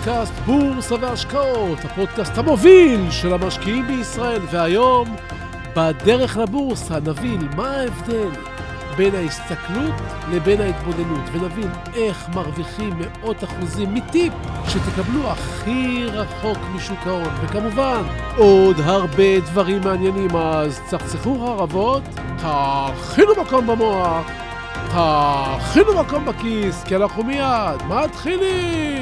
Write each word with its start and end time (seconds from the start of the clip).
לפודקאסט 0.00 0.32
בורסה 0.46 0.94
והשקעות, 1.00 1.78
הפודקאסט 1.84 2.38
המוביל 2.38 3.10
של 3.10 3.34
המשקיעים 3.34 3.86
בישראל, 3.86 4.40
והיום 4.50 5.16
בדרך 5.76 6.36
לבורסה 6.36 7.00
נבין 7.00 7.48
מה 7.56 7.70
ההבדל 7.70 8.28
בין 8.96 9.14
ההסתכלות 9.14 9.94
לבין 10.30 10.60
ההתבוננות, 10.60 11.20
ונבין 11.32 11.70
איך 11.94 12.28
מרוויחים 12.34 12.92
מאות 12.98 13.44
אחוזים 13.44 13.94
מטיפ 13.94 14.32
שתקבלו 14.68 15.30
הכי 15.30 16.04
רחוק 16.04 16.58
משוק 16.74 17.06
ההון. 17.06 17.34
וכמובן, 17.42 18.02
עוד 18.36 18.76
הרבה 18.84 19.40
דברים 19.40 19.80
מעניינים, 19.84 20.36
אז 20.36 20.80
צחצחו 20.86 21.46
הרבות, 21.46 22.02
תאכינו 22.36 23.32
מקום 23.42 23.66
במוח. 23.66 24.30
תאכינו 24.88 26.00
מקום 26.00 26.24
בכיס, 26.24 26.84
כי 26.84 26.96
אנחנו 26.96 27.22
מיד 27.22 27.82
מתחילים! 27.88 28.99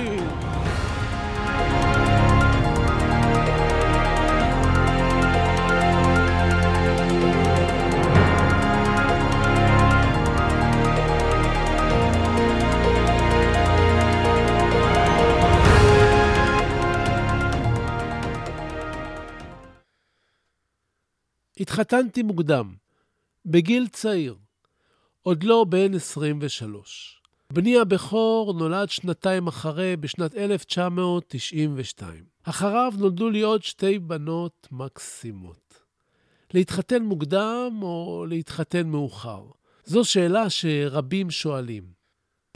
התחתנתי 21.78 22.22
מוקדם, 22.22 22.74
בגיל 23.46 23.88
צעיר. 23.88 24.34
עוד 25.22 25.42
לא 25.42 25.64
בן 25.68 25.94
23. 25.94 27.22
בני 27.52 27.78
הבכור 27.78 28.54
נולד 28.58 28.90
שנתיים 28.90 29.46
אחרי, 29.46 29.96
בשנת 29.96 30.34
1992. 30.34 32.24
אחריו 32.42 32.92
נולדו 32.98 33.30
לי 33.30 33.40
עוד 33.40 33.62
שתי 33.62 33.98
בנות 33.98 34.68
מקסימות. 34.70 35.74
להתחתן 36.54 37.02
מוקדם 37.02 37.78
או 37.82 38.26
להתחתן 38.28 38.86
מאוחר? 38.86 39.44
זו 39.84 40.04
שאלה 40.04 40.50
שרבים 40.50 41.30
שואלים. 41.30 41.84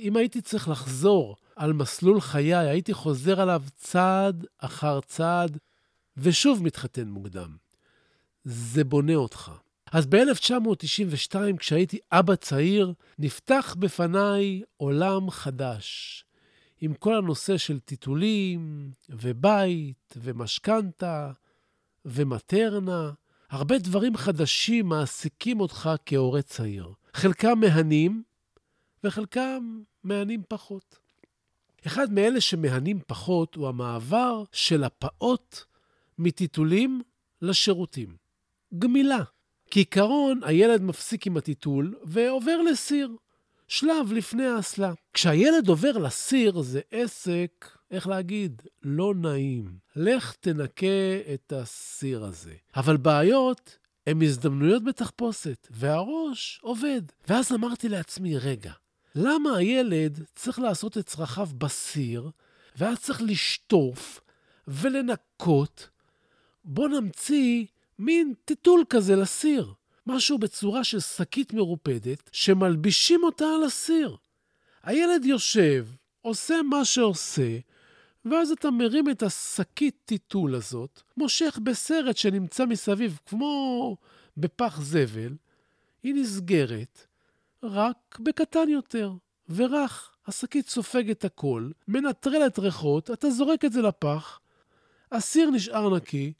אם 0.00 0.17
הייתי 0.17 0.41
צריך 0.41 0.69
לחזור 0.69 1.37
על 1.56 1.73
מסלול 1.73 2.20
חיי, 2.20 2.55
הייתי 2.55 2.95
חוזר 2.95 3.41
עליו 3.41 3.62
צעד 3.77 4.47
אחר 4.59 5.00
צעד, 5.00 5.59
ושוב 6.17 6.62
מתחתן 6.62 7.09
מוקדם. 7.09 7.62
זה 8.45 8.85
בונה 8.85 9.15
אותך. 9.15 9.53
אז 9.93 10.07
ב-1992, 10.07 11.37
כשהייתי 11.59 11.98
אבא 12.12 12.35
צעיר, 12.35 12.93
נפתח 13.19 13.77
בפניי 13.79 14.62
עולם 14.77 15.31
חדש, 15.31 16.25
עם 16.81 16.95
כל 16.95 17.15
הנושא 17.15 17.59
של 17.59 17.81
טיטולים, 17.81 18.91
ובית, 19.09 20.15
ומשכנתה, 20.17 21.33
ומטרנה. 22.05 23.12
הרבה 23.51 23.79
דברים 23.79 24.17
חדשים 24.17 24.87
מעסיקים 24.87 25.61
אותך 25.61 25.91
כהורה 26.06 26.43
צעיר. 26.43 26.93
חלקם 27.15 27.61
מהנים, 27.61 28.23
וחלקם 29.05 29.83
מהנים 30.05 30.43
פחות. 30.49 30.99
אחד 31.87 32.12
מאלה 32.12 32.41
שמהנים 32.41 33.01
פחות 33.06 33.55
הוא 33.55 33.69
המעבר 33.69 34.43
של 34.53 34.84
הפעוט 34.84 35.59
מטיטולים 36.19 37.03
לשירותים. 37.43 38.22
גמילה. 38.78 39.23
כעיקרון, 39.70 40.41
הילד 40.45 40.83
מפסיק 40.83 41.27
עם 41.27 41.37
הטיטול 41.37 41.95
ועובר 42.05 42.62
לסיר, 42.62 43.17
שלב 43.69 44.12
לפני 44.12 44.47
האסלה. 44.47 44.93
כשהילד 45.12 45.69
עובר 45.69 45.99
לסיר 45.99 46.62
זה 46.62 46.81
עסק, 46.91 47.69
איך 47.91 48.06
להגיד, 48.06 48.62
לא 48.83 49.15
נעים. 49.15 49.77
לך 49.97 50.33
תנקה 50.41 50.87
את 51.34 51.53
הסיר 51.56 52.25
הזה. 52.25 52.55
אבל 52.77 52.97
בעיות 52.97 53.78
הן 54.06 54.22
הזדמנויות 54.22 54.84
בתחפושת, 54.84 55.69
והראש 55.71 56.60
עובד. 56.62 57.03
ואז 57.28 57.53
אמרתי 57.53 57.89
לעצמי, 57.89 58.39
רגע, 58.39 58.72
למה 59.15 59.56
הילד 59.56 60.25
צריך 60.34 60.59
לעשות 60.59 60.99
את 60.99 61.06
צרכיו 61.06 61.49
בסיר, 61.59 62.31
ואז 62.77 62.99
צריך 62.99 63.22
לשטוף 63.22 64.21
ולנקות? 64.69 65.89
בוא 66.65 66.89
נמציא 66.89 67.65
מין 68.03 68.35
טיטול 68.45 68.85
כזה 68.89 69.17
לסיר. 69.17 69.73
משהו 70.07 70.39
בצורה 70.39 70.85
של 70.85 71.01
שקית 71.01 71.53
מרופדת, 71.53 72.31
שמלבישים 72.33 73.25
אותה 73.25 73.45
על 73.45 73.65
הסיר. 73.65 74.17
הילד 74.83 75.25
יושב, 75.25 75.87
עושה 76.21 76.63
מה 76.63 76.85
שעושה, 76.85 77.59
ואז 78.25 78.51
אתה 78.51 78.71
מרים 78.71 79.11
את 79.11 79.23
השקית 79.23 79.97
טיטול 80.05 80.55
הזאת, 80.55 81.03
מושך 81.17 81.59
בסרט 81.63 82.17
שנמצא 82.17 82.67
מסביב, 82.67 83.19
כמו 83.27 83.97
בפח 84.37 84.81
זבל, 84.81 85.37
היא 86.03 86.15
נסגרת, 86.15 87.07
רק 87.63 88.19
בקטן 88.21 88.69
יותר, 88.69 89.13
ורך. 89.49 90.09
השקית 90.27 90.69
סופגת 90.69 91.25
הכל, 91.25 91.71
מנטרלת 91.89 92.59
ריחות, 92.59 93.11
אתה 93.11 93.31
זורק 93.31 93.65
את 93.65 93.73
זה 93.73 93.83
לפח, 93.83 94.41
הסיר 95.13 95.51
נשאר 95.51 95.97
נקי, 95.97 96.33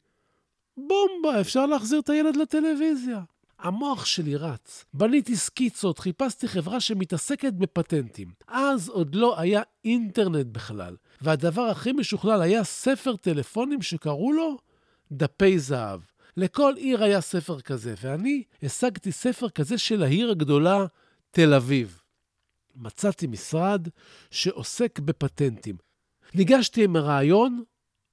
בומבה, 0.77 1.41
אפשר 1.41 1.65
להחזיר 1.65 1.99
את 1.99 2.09
הילד 2.09 2.35
לטלוויזיה. 2.35 3.21
המוח 3.59 4.05
שלי 4.05 4.35
רץ. 4.35 4.85
בניתי 4.93 5.35
סקיצות, 5.35 5.99
חיפשתי 5.99 6.47
חברה 6.47 6.79
שמתעסקת 6.79 7.53
בפטנטים. 7.53 8.31
אז 8.47 8.89
עוד 8.89 9.15
לא 9.15 9.39
היה 9.39 9.61
אינטרנט 9.85 10.45
בכלל, 10.45 10.95
והדבר 11.21 11.61
הכי 11.61 11.91
משוכלל 11.91 12.41
היה 12.41 12.63
ספר 12.63 13.15
טלפונים 13.15 13.81
שקראו 13.81 14.33
לו 14.33 14.57
דפי 15.11 15.59
זהב. 15.59 15.99
לכל 16.37 16.73
עיר 16.77 17.03
היה 17.03 17.21
ספר 17.21 17.61
כזה, 17.61 17.93
ואני 18.01 18.43
השגתי 18.63 19.11
ספר 19.11 19.49
כזה 19.49 19.77
של 19.77 20.03
העיר 20.03 20.31
הגדולה, 20.31 20.85
תל 21.31 21.53
אביב. 21.53 22.01
מצאתי 22.75 23.27
משרד 23.27 23.87
שעוסק 24.31 24.99
בפטנטים. 24.99 25.75
ניגשתי 26.33 26.83
עם 26.83 26.95
הרעיון, 26.95 27.63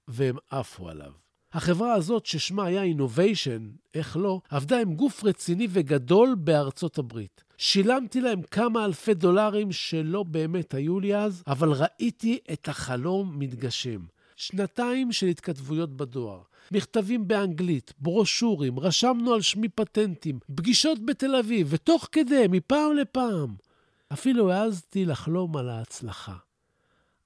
והם 0.08 0.36
עפו 0.50 0.88
עליו. 0.88 1.12
החברה 1.52 1.92
הזאת, 1.92 2.26
ששמה 2.26 2.64
היה 2.64 2.82
Innovation, 2.96 3.62
איך 3.94 4.16
לא, 4.16 4.40
עבדה 4.50 4.80
עם 4.80 4.94
גוף 4.94 5.24
רציני 5.24 5.66
וגדול 5.70 6.34
בארצות 6.38 6.98
הברית. 6.98 7.44
שילמתי 7.58 8.20
להם 8.20 8.42
כמה 8.42 8.84
אלפי 8.84 9.14
דולרים 9.14 9.72
שלא 9.72 10.22
באמת 10.22 10.74
היו 10.74 11.00
לי 11.00 11.16
אז, 11.16 11.42
אבל 11.46 11.72
ראיתי 11.72 12.38
את 12.52 12.68
החלום 12.68 13.38
מתגשם. 13.38 14.00
שנתיים 14.36 15.12
של 15.12 15.26
התכתבויות 15.26 15.96
בדואר, 15.96 16.40
מכתבים 16.72 17.28
באנגלית, 17.28 17.92
ברושורים, 17.98 18.78
רשמנו 18.78 19.34
על 19.34 19.40
שמי 19.40 19.68
פטנטים, 19.68 20.38
פגישות 20.54 21.06
בתל 21.06 21.36
אביב, 21.36 21.66
ותוך 21.70 22.08
כדי, 22.12 22.46
מפעם 22.50 22.96
לפעם. 22.96 23.54
אפילו 24.12 24.52
העזתי 24.52 25.04
לחלום 25.04 25.56
על 25.56 25.68
ההצלחה, 25.68 26.36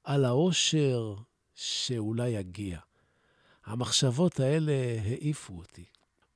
על 0.04 0.24
האושר 0.24 1.14
שאולי 1.54 2.28
יגיע. 2.28 2.78
המחשבות 3.66 4.40
האלה 4.40 4.72
העיפו 5.04 5.54
אותי. 5.54 5.84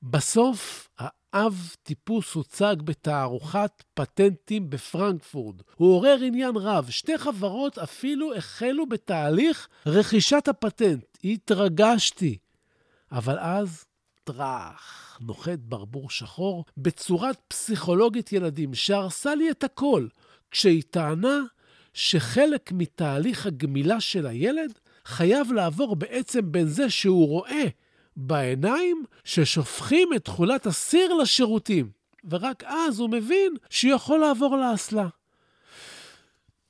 בסוף, 0.03 0.89
האב 0.97 1.75
טיפוס 1.83 2.33
הוצג 2.33 2.75
בתערוכת 2.83 3.83
פטנטים 3.93 4.69
בפרנקפורט. 4.69 5.55
הוא 5.75 5.93
עורר 5.93 6.17
עניין 6.21 6.55
רב. 6.55 6.89
שתי 6.89 7.17
חברות 7.17 7.77
אפילו 7.77 8.35
החלו 8.35 8.89
בתהליך 8.89 9.67
רכישת 9.85 10.47
הפטנט. 10.47 11.05
התרגשתי. 11.23 12.37
אבל 13.11 13.39
אז, 13.39 13.85
טראח, 14.23 15.17
נוחת 15.21 15.59
ברבור 15.59 16.09
שחור 16.09 16.65
בצורת 16.77 17.37
פסיכולוגית 17.47 18.33
ילדים, 18.33 18.73
שהרסה 18.73 19.35
לי 19.35 19.51
את 19.51 19.63
הכל, 19.63 20.07
כשהיא 20.51 20.83
טענה 20.89 21.39
שחלק 21.93 22.71
מתהליך 22.71 23.45
הגמילה 23.45 24.01
של 24.01 24.27
הילד 24.27 24.79
חייב 25.09 25.51
לעבור 25.51 25.95
בעצם 25.95 26.51
בין 26.51 26.67
זה 26.67 26.89
שהוא 26.89 27.27
רואה 27.27 27.63
בעיניים 28.15 29.03
ששופכים 29.23 30.09
את 30.15 30.25
תכולת 30.25 30.65
הסיר 30.65 31.13
לשירותים, 31.13 31.91
ורק 32.29 32.63
אז 32.63 32.99
הוא 32.99 33.09
מבין 33.09 33.53
שהוא 33.69 33.93
יכול 33.93 34.19
לעבור 34.19 34.57
לאסלה. 34.57 35.07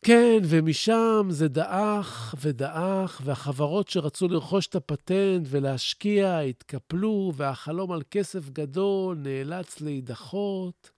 כן, 0.02 0.38
ומשם 0.44 1.28
זה 1.30 1.48
דעך 1.48 2.36
ודעך, 2.42 3.22
והחברות 3.26 3.90
שרצו 3.90 4.28
לרכוש 4.28 4.68
את 4.68 4.76
הפטנט 4.76 5.48
ולהשקיע 5.50 6.38
התקפלו, 6.38 7.32
והחלום 7.36 7.92
על 7.92 8.02
כסף 8.12 8.50
גדול 8.50 9.18
נאלץ 9.18 9.82
להידחות. 9.82 10.92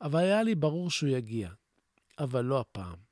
אבל 0.00 0.20
היה 0.20 0.42
לי 0.42 0.54
ברור 0.54 0.90
שהוא 0.90 1.10
יגיע, 1.10 1.48
אבל 2.18 2.44
לא 2.44 2.60
הפעם. 2.60 3.05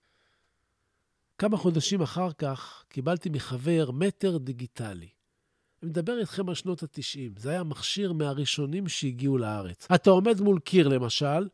כמה 1.39 1.57
חודשים 1.57 2.03
אחר 2.03 2.33
כך 2.33 2.85
קיבלתי 2.89 3.29
מחבר 3.29 3.91
מטר 3.91 4.39
דיגיטלי. 4.39 5.09
אני 5.83 5.91
מדבר 5.91 6.19
איתכם 6.19 6.49
על 6.49 6.55
שנות 6.55 6.83
ה-90. 6.83 7.41
זה 7.41 7.51
היה 7.51 7.63
מכשיר 7.63 8.13
מהראשונים 8.13 8.89
שהגיעו 8.89 9.39
לארץ. 9.39 9.87
אתה 9.95 10.11
עומד 10.11 10.41
מול 10.41 10.59
קיר, 10.59 10.89
למשל, 10.89 11.49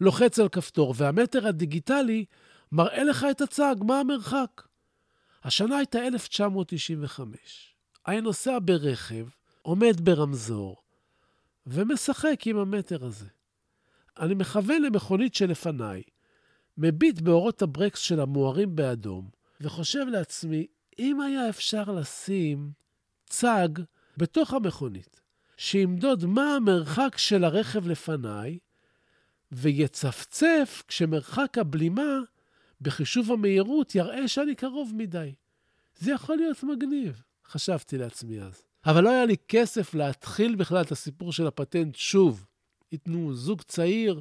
לוחץ 0.00 0.38
על 0.38 0.48
כפתור, 0.48 0.94
והמטר 0.96 1.46
הדיגיטלי 1.46 2.24
מראה 2.72 3.04
לך 3.04 3.26
את 3.30 3.40
הצג, 3.40 3.76
מה 3.80 4.00
המרחק. 4.00 4.62
השנה 5.44 5.76
הייתה 5.76 6.06
1995. 6.06 7.74
אני 8.08 8.20
נוסע 8.20 8.58
ברכב, 8.64 9.26
עומד 9.62 10.00
ברמזור, 10.00 10.82
ומשחק 11.66 12.46
עם 12.46 12.56
המטר 12.56 13.04
הזה. 13.04 13.26
אני 14.18 14.34
מכוון 14.34 14.82
למכונית 14.82 15.34
שלפניי, 15.34 16.02
מביט 16.78 17.20
באורות 17.20 17.62
הברקס 17.62 18.00
של 18.00 18.20
המוארים 18.20 18.76
באדום, 18.76 19.28
וחושב 19.60 20.06
לעצמי, 20.10 20.66
אם 20.98 21.20
היה 21.20 21.48
אפשר 21.48 21.82
לשים 21.82 22.70
צג 23.26 23.68
בתוך 24.16 24.54
המכונית, 24.54 25.20
שימדוד 25.56 26.24
מה 26.24 26.54
המרחק 26.56 27.14
של 27.18 27.44
הרכב 27.44 27.88
לפניי, 27.88 28.58
ויצפצף 29.52 30.82
כשמרחק 30.88 31.58
הבלימה 31.58 32.18
בחישוב 32.80 33.32
המהירות 33.32 33.94
יראה 33.94 34.28
שאני 34.28 34.54
קרוב 34.54 34.92
מדי. 34.94 35.34
זה 35.98 36.12
יכול 36.12 36.36
להיות 36.36 36.62
מגניב, 36.62 37.22
חשבתי 37.46 37.98
לעצמי 37.98 38.40
אז. 38.40 38.62
אבל 38.86 39.04
לא 39.04 39.10
היה 39.10 39.24
לי 39.24 39.36
כסף 39.48 39.94
להתחיל 39.94 40.54
בכלל 40.54 40.82
את 40.82 40.92
הסיפור 40.92 41.32
של 41.32 41.46
הפטנט 41.46 41.94
שוב. 41.94 42.46
ייתנו 42.92 43.34
זוג 43.34 43.62
צעיר, 43.62 44.20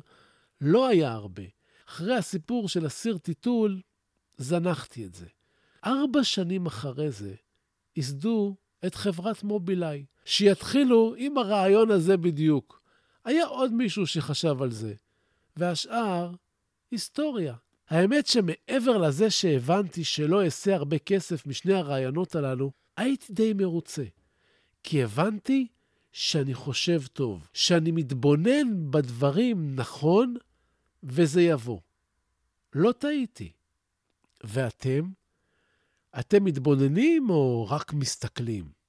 לא 0.62 0.88
היה 0.88 1.12
הרבה. 1.12 1.44
אחרי 1.90 2.16
הסיפור 2.16 2.70
של 2.70 2.86
הסיר 2.86 3.18
טיטול, 3.18 3.82
זנחתי 4.38 5.06
את 5.06 5.14
זה. 5.14 5.26
ארבע 5.86 6.24
שנים 6.24 6.66
אחרי 6.66 7.12
זה, 7.12 7.34
ייסדו 7.96 8.56
את 8.86 8.96
חברת 8.96 9.44
מובילאיי, 9.44 10.06
שיתחילו 10.26 11.16
עם 11.18 11.38
הרעיון 11.38 11.92
הזה 11.92 12.18
בדיוק. 12.18 12.82
היה 13.26 13.46
עוד 13.46 13.74
מישהו 13.74 14.08
שחשב 14.08 14.62
על 14.62 14.72
זה, 14.72 14.94
והשאר, 15.58 16.32
היסטוריה. 16.92 17.56
האמת 17.90 18.28
שמעבר 18.28 18.98
לזה 18.98 19.30
שהבנתי 19.30 20.04
שלא 20.04 20.46
אעשה 20.46 20.76
הרבה 20.76 21.00
כסף 21.00 21.48
משני 21.48 21.74
הרעיונות 21.74 22.36
הללו, 22.36 22.72
הייתי 22.98 23.34
די 23.34 23.54
מרוצה. 23.54 24.04
כי 24.84 25.04
הבנתי 25.04 25.68
שאני 26.12 26.54
חושב 26.54 27.02
טוב, 27.14 27.48
שאני 27.54 27.92
מתבונן 27.92 28.92
בדברים 28.92 29.76
נכון, 29.76 30.36
וזה 31.04 31.42
יבוא. 31.42 31.80
לא 32.74 32.92
טעיתי. 32.92 33.52
ואתם? 34.44 35.02
אתם 36.20 36.44
מתבוננים 36.44 37.30
או 37.30 37.68
רק 37.70 37.94
מסתכלים? 37.94 38.84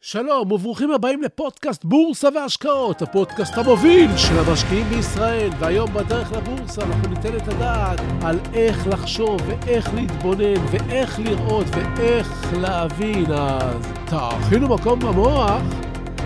שלום 0.00 0.52
וברוכים 0.52 0.90
הבאים 0.90 1.22
לפודקאסט 1.22 1.84
בורסה 1.84 2.28
והשקעות, 2.34 3.02
הפודקאסט 3.02 3.58
המוביל 3.58 4.16
של 4.16 4.38
המשקיעים 4.38 4.86
בישראל. 4.86 5.50
והיום 5.58 5.94
בדרך 5.94 6.32
לבורסה 6.32 6.82
אנחנו 6.82 7.08
ניתן 7.08 7.36
את 7.36 7.48
הדעת 7.48 8.00
על 8.22 8.38
איך 8.54 8.86
לחשוב 8.86 9.40
ואיך 9.46 9.94
להתבונן 9.94 10.66
ואיך 10.70 11.18
לראות 11.18 11.66
ואיך 11.70 12.52
להבין. 12.60 13.32
אז 13.32 13.86
תאכינו 14.04 14.74
מקום 14.74 15.00
במוח, 15.00 15.62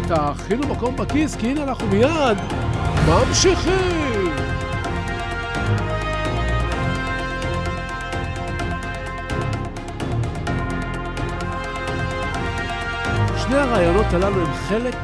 תאכינו 0.08 0.68
מקום 0.68 0.96
בכיס, 0.96 1.36
כי 1.36 1.50
הנה 1.50 1.62
אנחנו 1.62 1.86
מיד 1.86 2.38
ממשיכים. 3.08 4.09
הרעיונות 14.12 14.34
הללו 14.34 14.46
הם 14.46 14.54
חלק 14.68 14.94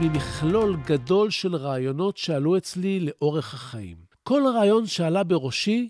ממכלול 0.00 0.76
גדול 0.86 1.30
של 1.30 1.56
רעיונות 1.56 2.16
שעלו 2.16 2.56
אצלי 2.56 3.00
לאורך 3.00 3.54
החיים. 3.54 3.96
כל 4.22 4.42
רעיון 4.54 4.86
שעלה 4.86 5.24
בראשי, 5.24 5.88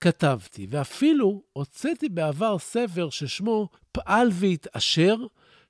כתבתי, 0.00 0.66
ואפילו 0.70 1.42
הוצאתי 1.52 2.08
בעבר 2.08 2.58
ספר 2.58 3.10
ששמו 3.10 3.68
פעל 3.92 4.28
והתעשר, 4.32 5.16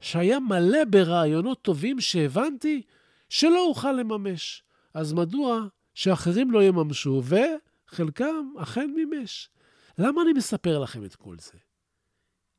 שהיה 0.00 0.41
מלא 0.41 0.85
ברעיונות 0.85 1.62
טובים 1.62 2.00
שהבנתי 2.00 2.83
שלא 3.29 3.67
אוכל 3.67 3.93
לממש. 3.93 4.62
אז 4.94 5.12
מדוע 5.12 5.67
שאחרים 5.94 6.50
לא 6.50 6.62
יממשו, 6.62 7.23
וחלקם 7.25 8.53
אכן 8.59 8.91
מימש? 8.94 9.50
למה 9.99 10.23
אני 10.23 10.33
מספר 10.33 10.79
לכם 10.79 11.05
את 11.05 11.17
כל 11.17 11.37
זה? 11.39 11.59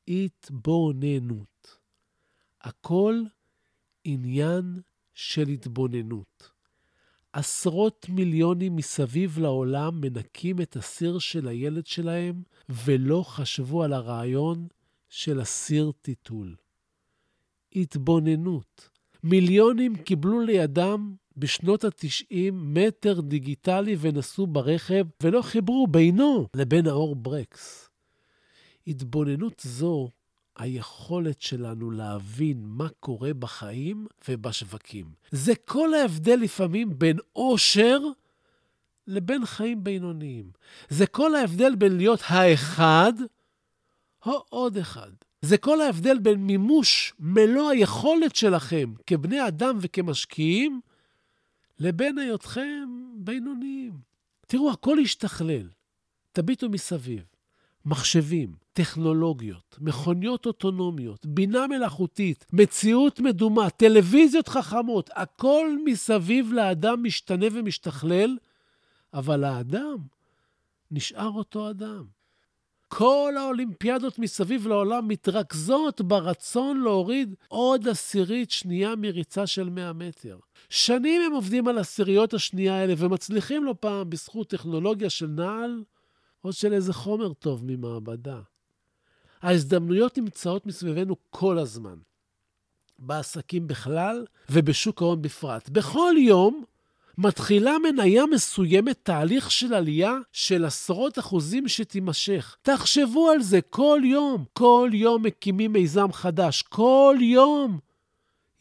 התבוננות. 0.08 1.78
הכל 2.62 3.24
עניין 4.04 4.80
של 5.14 5.48
התבוננות. 5.48 6.52
עשרות 7.34 8.06
מיליונים 8.10 8.76
מסביב 8.76 9.40
לעולם 9.40 10.02
מנקים 10.02 10.62
את 10.62 10.76
הסיר 10.76 11.20
של 11.20 11.48
הילד 11.48 11.86
שלהם 11.86 12.44
ולא 12.70 13.24
חשבו 13.28 13.84
על 13.84 13.94
הרעיון 13.94 14.68
של 15.10 15.40
הסיר 15.40 15.92
טיטול. 16.02 16.56
התבוננות. 17.76 18.90
מיליונים 19.24 19.96
קיבלו 19.96 20.42
לידם 20.42 21.16
בשנות 21.38 21.84
ה-90 21.84 22.52
מטר 22.52 23.22
דיגיטלי 23.22 23.96
ונסעו 24.00 24.48
ברכב 24.48 25.06
ולא 25.24 25.42
חיברו 25.42 25.88
בינו 25.88 26.48
לבין 26.56 26.88
האור 26.88 27.16
ברקס. 27.16 27.90
התבוננות 28.88 29.62
זו 29.66 30.10
היכולת 30.58 31.42
שלנו 31.42 31.92
להבין 31.92 32.64
מה 32.66 32.88
קורה 33.00 33.34
בחיים 33.34 34.08
ובשווקים. 34.30 35.06
זה 35.32 35.56
כל 35.56 35.94
ההבדל 35.94 36.36
לפעמים 36.42 37.00
בין 37.00 37.18
עושר 37.34 38.00
לבין 39.08 39.46
חיים 39.46 39.84
בינוניים. 39.84 40.52
זה 40.90 41.08
כל 41.08 41.36
ההבדל 41.36 41.76
בין 41.76 41.98
להיות 41.98 42.20
האחד 42.28 43.14
או 44.26 44.44
עוד 44.50 44.78
אחד. 44.78 45.12
זה 45.42 45.58
כל 45.58 45.82
ההבדל 45.82 46.20
בין 46.20 46.40
מימוש 46.40 47.14
מלוא 47.20 47.70
היכולת 47.70 48.36
שלכם 48.36 48.94
כבני 49.08 49.48
אדם 49.48 49.78
וכמשקיעים, 49.82 50.82
לבין 51.80 52.18
היותכם 52.18 52.90
בינוניים. 53.16 53.94
תראו, 54.48 54.72
הכל 54.72 55.00
השתכלל. 55.00 55.70
תביטו 56.32 56.70
מסביב. 56.70 57.33
מחשבים, 57.86 58.56
טכנולוגיות, 58.74 59.78
מכוניות 59.82 60.46
אוטונומיות, 60.46 61.26
בינה 61.26 61.68
מלאכותית, 61.68 62.46
מציאות 62.54 63.20
מדומה, 63.20 63.70
טלוויזיות 63.70 64.48
חכמות, 64.48 65.10
הכל 65.16 65.78
מסביב 65.86 66.54
לאדם 66.54 67.04
משתנה 67.04 67.46
ומשתכלל, 67.54 68.38
אבל 69.14 69.44
האדם 69.44 69.98
נשאר 70.92 71.30
אותו 71.30 71.70
אדם. 71.70 72.04
כל 72.88 73.34
האולימפיאדות 73.38 74.20
מסביב 74.20 74.68
לעולם 74.68 75.08
מתרכזות 75.08 76.02
ברצון 76.02 76.82
להוריד 76.82 77.36
עוד 77.48 77.88
עשירית 77.88 78.52
שנייה 78.52 78.96
מריצה 78.96 79.48
של 79.48 79.70
100 79.70 79.94
מטר. 79.94 80.38
שנים 80.70 81.22
הם 81.22 81.32
עובדים 81.32 81.68
על 81.68 81.78
עשיריות 81.78 82.34
השנייה 82.34 82.76
האלה 82.76 82.94
ומצליחים 82.98 83.64
לא 83.64 83.76
פעם 83.80 84.10
בזכות 84.10 84.50
טכנולוגיה 84.50 85.10
של 85.10 85.28
נעל 85.28 85.84
או 86.44 86.54
של 86.54 86.74
איזה 86.74 86.94
חומר 86.94 87.34
טוב 87.34 87.62
ממעבדה. 87.66 88.40
ההזדמנויות 89.42 90.18
נמצאות 90.18 90.66
מסביבנו 90.66 91.16
כל 91.30 91.58
הזמן, 91.58 91.96
בעסקים 93.00 93.68
בכלל 93.68 94.26
ובשוק 94.50 95.02
ההון 95.02 95.22
בפרט. 95.22 95.70
בכל 95.70 96.14
יום 96.18 96.64
מתחילה 97.18 97.78
מניה 97.80 98.26
מסוימת 98.26 99.00
תהליך 99.04 99.52
של 99.52 99.74
עלייה 99.74 100.18
של 100.32 100.66
עשרות 100.66 101.20
אחוזים 101.20 101.68
שתימשך. 101.68 102.58
תחשבו 102.62 103.30
על 103.30 103.42
זה 103.42 103.62
כל 103.62 104.02
יום. 104.04 104.46
כל 104.54 104.90
יום 104.94 105.24
מקימים 105.24 105.74
מיזם 105.74 106.12
חדש. 106.12 106.62
כל 106.62 107.18
יום 107.22 107.80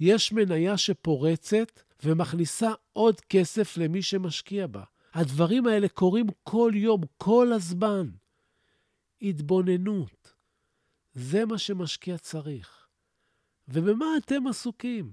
יש 0.01 0.33
מניה 0.33 0.77
שפורצת 0.77 1.81
ומכניסה 2.05 2.71
עוד 2.93 3.21
כסף 3.21 3.77
למי 3.77 4.03
שמשקיע 4.03 4.67
בה. 4.67 4.83
הדברים 5.12 5.66
האלה 5.66 5.88
קורים 5.88 6.26
כל 6.42 6.73
יום, 6.75 7.00
כל 7.16 7.52
הזמן. 7.52 8.11
התבוננות. 9.23 10.35
זה 11.12 11.45
מה 11.45 11.59
שמשקיע 11.59 12.19
צריך. 12.19 12.88
ובמה 13.69 14.07
אתם 14.19 14.47
עסוקים? 14.47 15.12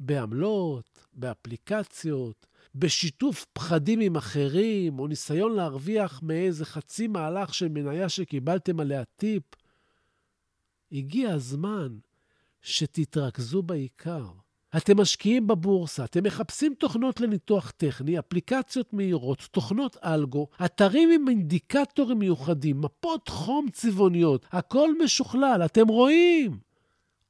בעמלות, 0.00 1.06
באפליקציות, 1.12 2.46
בשיתוף 2.74 3.46
פחדים 3.52 4.00
עם 4.00 4.16
אחרים, 4.16 4.98
או 4.98 5.06
ניסיון 5.06 5.56
להרוויח 5.56 6.22
מאיזה 6.22 6.64
חצי 6.64 7.08
מהלך 7.08 7.54
של 7.54 7.68
מניה 7.68 8.08
שקיבלתם 8.08 8.80
עליה 8.80 9.04
טיפ. 9.04 9.42
הגיע 10.92 11.30
הזמן 11.30 11.98
שתתרכזו 12.62 13.62
בעיקר. 13.62 14.26
אתם 14.78 15.00
משקיעים 15.00 15.46
בבורסה, 15.46 16.04
אתם 16.04 16.24
מחפשים 16.24 16.74
תוכנות 16.74 17.20
לניתוח 17.20 17.70
טכני, 17.70 18.18
אפליקציות 18.18 18.92
מהירות, 18.92 19.48
תוכנות 19.50 19.96
אלגו, 20.04 20.46
אתרים 20.64 21.10
עם 21.10 21.28
אינדיקטורים 21.28 22.18
מיוחדים, 22.18 22.80
מפות 22.80 23.28
חום 23.28 23.66
צבעוניות, 23.72 24.46
הכל 24.52 24.88
משוכלל, 25.04 25.62
אתם 25.64 25.88
רואים, 25.88 26.58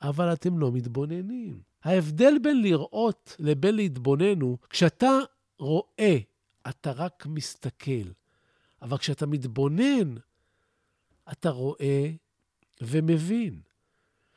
אבל 0.02 0.32
אתם 0.32 0.58
לא 0.58 0.72
מתבוננים. 0.72 1.60
ההבדל 1.84 2.38
בין 2.42 2.62
לראות 2.62 3.36
לבין 3.38 3.76
להתבונן 3.76 4.40
הוא, 4.40 4.58
כשאתה 4.70 5.18
רואה, 5.58 6.18
אתה 6.68 6.92
רק 6.92 7.26
מסתכל, 7.26 8.08
אבל 8.82 8.98
כשאתה 8.98 9.26
מתבונן, 9.26 10.14
אתה 11.32 11.50
רואה, 11.50 12.10
ומבין. 12.80 13.67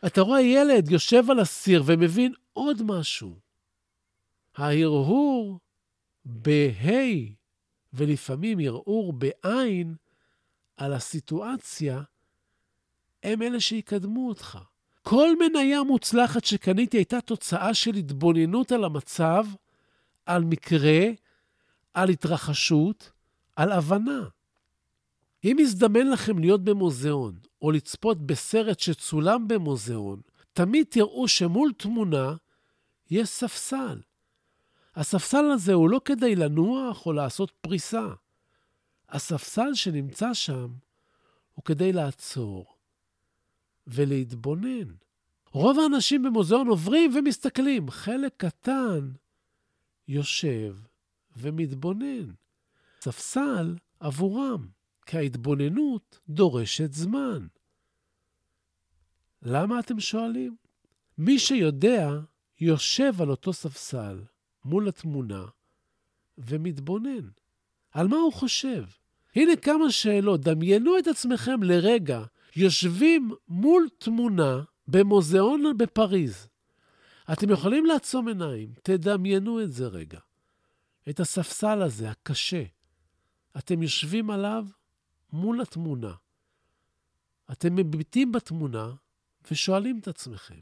אתה 0.05 0.21
רואה 0.21 0.41
ילד 0.41 0.91
יושב 0.91 1.23
על 1.29 1.39
הסיר 1.39 1.83
ומבין 1.85 2.33
עוד 2.53 2.81
משהו. 2.85 3.39
ההרהור 4.55 5.59
בה' 6.25 7.31
ולפעמים 7.93 8.59
ערעור 8.59 9.13
בעין 9.13 9.95
על 10.77 10.93
הסיטואציה, 10.93 12.01
הם 13.23 13.41
אלה 13.41 13.59
שיקדמו 13.59 14.27
אותך. 14.29 14.59
כל 15.01 15.29
מניה 15.39 15.83
מוצלחת 15.83 16.45
שקניתי 16.45 16.97
הייתה 16.97 17.21
תוצאה 17.21 17.73
של 17.73 17.95
התבוננות 17.95 18.71
על 18.71 18.83
המצב, 18.83 19.45
על 20.25 20.43
מקרה, 20.43 21.01
על 21.93 22.09
התרחשות, 22.09 23.11
על 23.55 23.71
הבנה. 23.71 24.27
אם 25.43 25.57
יזדמן 25.59 26.07
לכם 26.07 26.39
להיות 26.39 26.63
במוזיאון, 26.63 27.39
או 27.61 27.71
לצפות 27.71 28.25
בסרט 28.25 28.79
שצולם 28.79 29.47
במוזיאון, 29.47 30.21
תמיד 30.53 30.87
תראו 30.89 31.27
שמול 31.27 31.71
תמונה 31.77 32.35
יש 33.11 33.29
ספסל. 33.29 34.01
הספסל 34.95 35.45
הזה 35.45 35.73
הוא 35.73 35.89
לא 35.89 36.01
כדי 36.05 36.35
לנוח 36.35 37.05
או 37.05 37.13
לעשות 37.13 37.51
פריסה. 37.61 38.07
הספסל 39.09 39.73
שנמצא 39.73 40.33
שם 40.33 40.67
הוא 41.53 41.65
כדי 41.65 41.93
לעצור 41.93 42.75
ולהתבונן. 43.87 44.93
רוב 45.51 45.79
האנשים 45.79 46.23
במוזיאון 46.23 46.67
עוברים 46.67 47.11
ומסתכלים, 47.15 47.91
חלק 47.91 48.33
קטן 48.37 49.11
יושב 50.07 50.77
ומתבונן. 51.37 52.31
ספסל 53.01 53.75
עבורם, 53.99 54.67
כי 55.05 55.17
ההתבוננות 55.17 56.19
דורשת 56.29 56.93
זמן. 56.93 57.47
למה 59.41 59.79
אתם 59.79 59.99
שואלים? 59.99 60.55
מי 61.17 61.39
שיודע 61.39 62.19
יושב 62.59 63.21
על 63.21 63.29
אותו 63.29 63.53
ספסל 63.53 64.21
מול 64.65 64.87
התמונה 64.87 65.45
ומתבונן. 66.37 67.29
על 67.91 68.07
מה 68.07 68.17
הוא 68.17 68.33
חושב? 68.33 68.83
הנה 69.35 69.55
כמה 69.55 69.91
שאלות. 69.91 70.41
דמיינו 70.41 70.97
את 70.99 71.07
עצמכם 71.07 71.63
לרגע 71.63 72.23
יושבים 72.55 73.31
מול 73.47 73.87
תמונה 73.97 74.63
במוזיאון 74.87 75.77
בפריז. 75.77 76.47
אתם 77.33 77.49
יכולים 77.49 77.85
לעצום 77.85 78.27
עיניים, 78.27 78.73
תדמיינו 78.83 79.61
את 79.61 79.71
זה 79.71 79.87
רגע. 79.87 80.19
את 81.09 81.19
הספסל 81.19 81.81
הזה, 81.81 82.09
הקשה. 82.09 82.63
אתם 83.57 83.81
יושבים 83.83 84.29
עליו 84.29 84.65
מול 85.33 85.61
התמונה. 85.61 86.13
אתם 87.51 87.75
מביטים 87.75 88.31
בתמונה 88.31 88.93
ושואלים 89.51 89.99
את 89.99 90.07
עצמכם, 90.07 90.59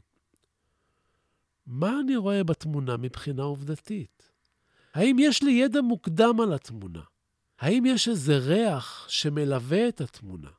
מה 1.66 2.00
אני 2.00 2.16
רואה 2.16 2.44
בתמונה 2.44 2.96
מבחינה 2.96 3.42
עובדתית? 3.42 4.30
האם 4.94 5.16
יש 5.18 5.42
לי 5.42 5.50
ידע 5.50 5.80
מוקדם 5.80 6.40
על 6.40 6.52
התמונה? 6.52 7.02
האם 7.58 7.86
יש 7.86 8.08
איזה 8.08 8.38
ריח 8.38 9.08
שמלווה 9.08 9.88
את 9.88 10.00
התמונה? 10.00 10.50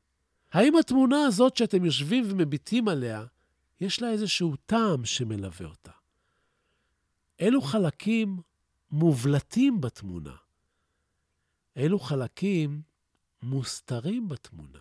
האם 0.51 0.77
התמונה 0.77 1.25
הזאת 1.25 1.57
שאתם 1.57 1.85
יושבים 1.85 2.23
ומביטים 2.27 2.87
עליה, 2.87 3.25
יש 3.81 4.01
לה 4.01 4.11
איזשהו 4.11 4.55
טעם 4.65 5.05
שמלווה 5.05 5.67
אותה? 5.67 5.91
אילו 7.39 7.61
חלקים 7.61 8.41
מובלטים 8.91 9.81
בתמונה? 9.81 10.35
אילו 11.75 11.99
חלקים 11.99 12.81
מוסתרים 13.43 14.27
בתמונה? 14.27 14.79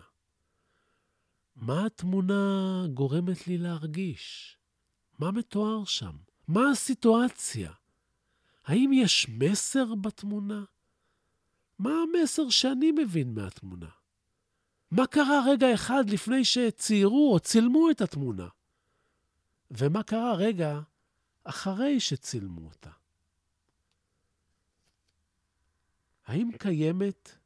מה 1.55 1.85
התמונה 1.85 2.83
גורמת 2.93 3.47
לי 3.47 3.57
להרגיש? 3.57 4.57
מה 5.19 5.31
מתואר 5.31 5.85
שם? 5.85 6.15
מה 6.47 6.69
הסיטואציה? 6.71 7.71
האם 8.65 8.91
יש 8.93 9.29
מסר 9.29 9.95
בתמונה? 9.95 10.63
מה 11.79 11.91
המסר 12.03 12.49
שאני 12.49 12.91
מבין 12.91 13.33
מהתמונה? 13.33 13.89
מה 14.91 15.07
קרה 15.07 15.43
רגע 15.47 15.73
אחד 15.73 16.09
לפני 16.09 16.45
שציירו 16.45 17.33
או 17.33 17.39
צילמו 17.39 17.91
את 17.91 18.01
התמונה? 18.01 18.47
ומה 19.71 20.03
קרה 20.03 20.35
רגע 20.35 20.79
אחרי 21.43 21.99
שצילמו 21.99 22.67
אותה? 22.67 22.89
האם 26.25 26.51
קיימת 26.59 27.40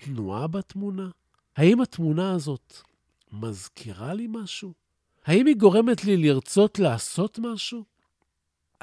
תנועה 0.00 0.46
בתמונה? 0.46 1.08
האם 1.56 1.80
התמונה 1.80 2.32
הזאת 2.32 2.74
מזכירה 3.32 4.14
לי 4.14 4.26
משהו? 4.30 4.72
האם 5.24 5.46
היא 5.46 5.56
גורמת 5.56 6.04
לי 6.04 6.16
לרצות 6.16 6.78
לעשות 6.78 7.38
משהו? 7.38 7.84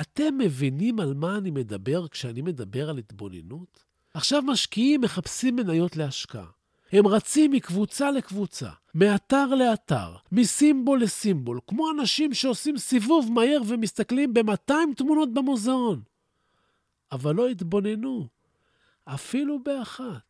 אתם 0.02 0.38
מבינים 0.38 1.00
על 1.00 1.14
מה 1.14 1.38
אני 1.38 1.52
מדבר 1.52 2.08
כשאני 2.08 2.42
מדבר 2.42 2.90
על 2.90 2.98
התבוננות? 2.98 3.84
עכשיו 4.14 4.42
משקיעים 4.42 5.02
מחפשים 5.02 5.56
מניות 5.56 5.96
להשקעה. 5.96 6.46
הם 6.92 7.08
רצים 7.08 7.52
מקבוצה 7.52 8.12
לקבוצה, 8.12 8.70
מאתר 8.96 9.46
לאתר, 9.46 10.16
מסימבול 10.32 11.02
לסימבול, 11.02 11.60
כמו 11.68 11.92
אנשים 11.92 12.34
שעושים 12.34 12.78
סיבוב 12.78 13.32
מהר 13.32 13.62
ומסתכלים 13.68 14.34
ב-200 14.34 14.74
תמונות 14.96 15.34
במוזיאון. 15.34 16.02
אבל 17.12 17.36
לא 17.36 17.48
התבוננו, 17.48 18.28
אפילו 19.06 19.64
באחת. 19.64 20.25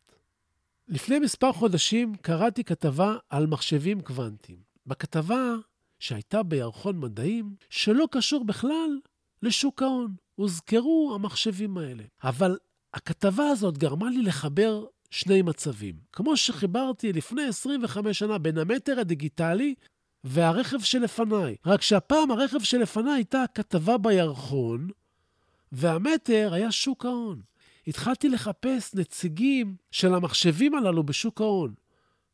לפני 0.87 1.19
מספר 1.19 1.51
חודשים 1.51 2.15
קראתי 2.15 2.63
כתבה 2.63 3.17
על 3.29 3.47
מחשבים 3.47 4.01
קוונטיים. 4.01 4.57
בכתבה, 4.87 5.55
שהייתה 5.99 6.43
בירחון 6.43 6.99
מדעים, 6.99 7.55
שלא 7.69 8.07
קשור 8.11 8.43
בכלל 8.43 8.99
לשוק 9.43 9.81
ההון. 9.81 10.15
הוזכרו 10.35 11.11
המחשבים 11.15 11.77
האלה. 11.77 12.03
אבל 12.23 12.57
הכתבה 12.93 13.47
הזאת 13.47 13.77
גרמה 13.77 14.09
לי 14.09 14.21
לחבר 14.21 14.85
שני 15.09 15.41
מצבים. 15.41 15.95
כמו 16.11 16.37
שחיברתי 16.37 17.13
לפני 17.13 17.43
25 17.43 18.19
שנה 18.19 18.37
בין 18.37 18.57
המטר 18.57 18.99
הדיגיטלי 18.99 19.75
והרכב 20.23 20.79
שלפניי. 20.79 21.55
רק 21.65 21.81
שהפעם 21.81 22.31
הרכב 22.31 22.59
שלפניי 22.59 23.13
הייתה 23.13 23.43
כתבה 23.53 23.97
בירחון, 23.97 24.89
והמטר 25.71 26.49
היה 26.53 26.71
שוק 26.71 27.05
ההון. 27.05 27.41
התחלתי 27.87 28.29
לחפש 28.29 28.95
נציגים 28.95 29.75
של 29.91 30.13
המחשבים 30.13 30.75
הללו 30.75 31.03
בשוק 31.03 31.41
ההון, 31.41 31.73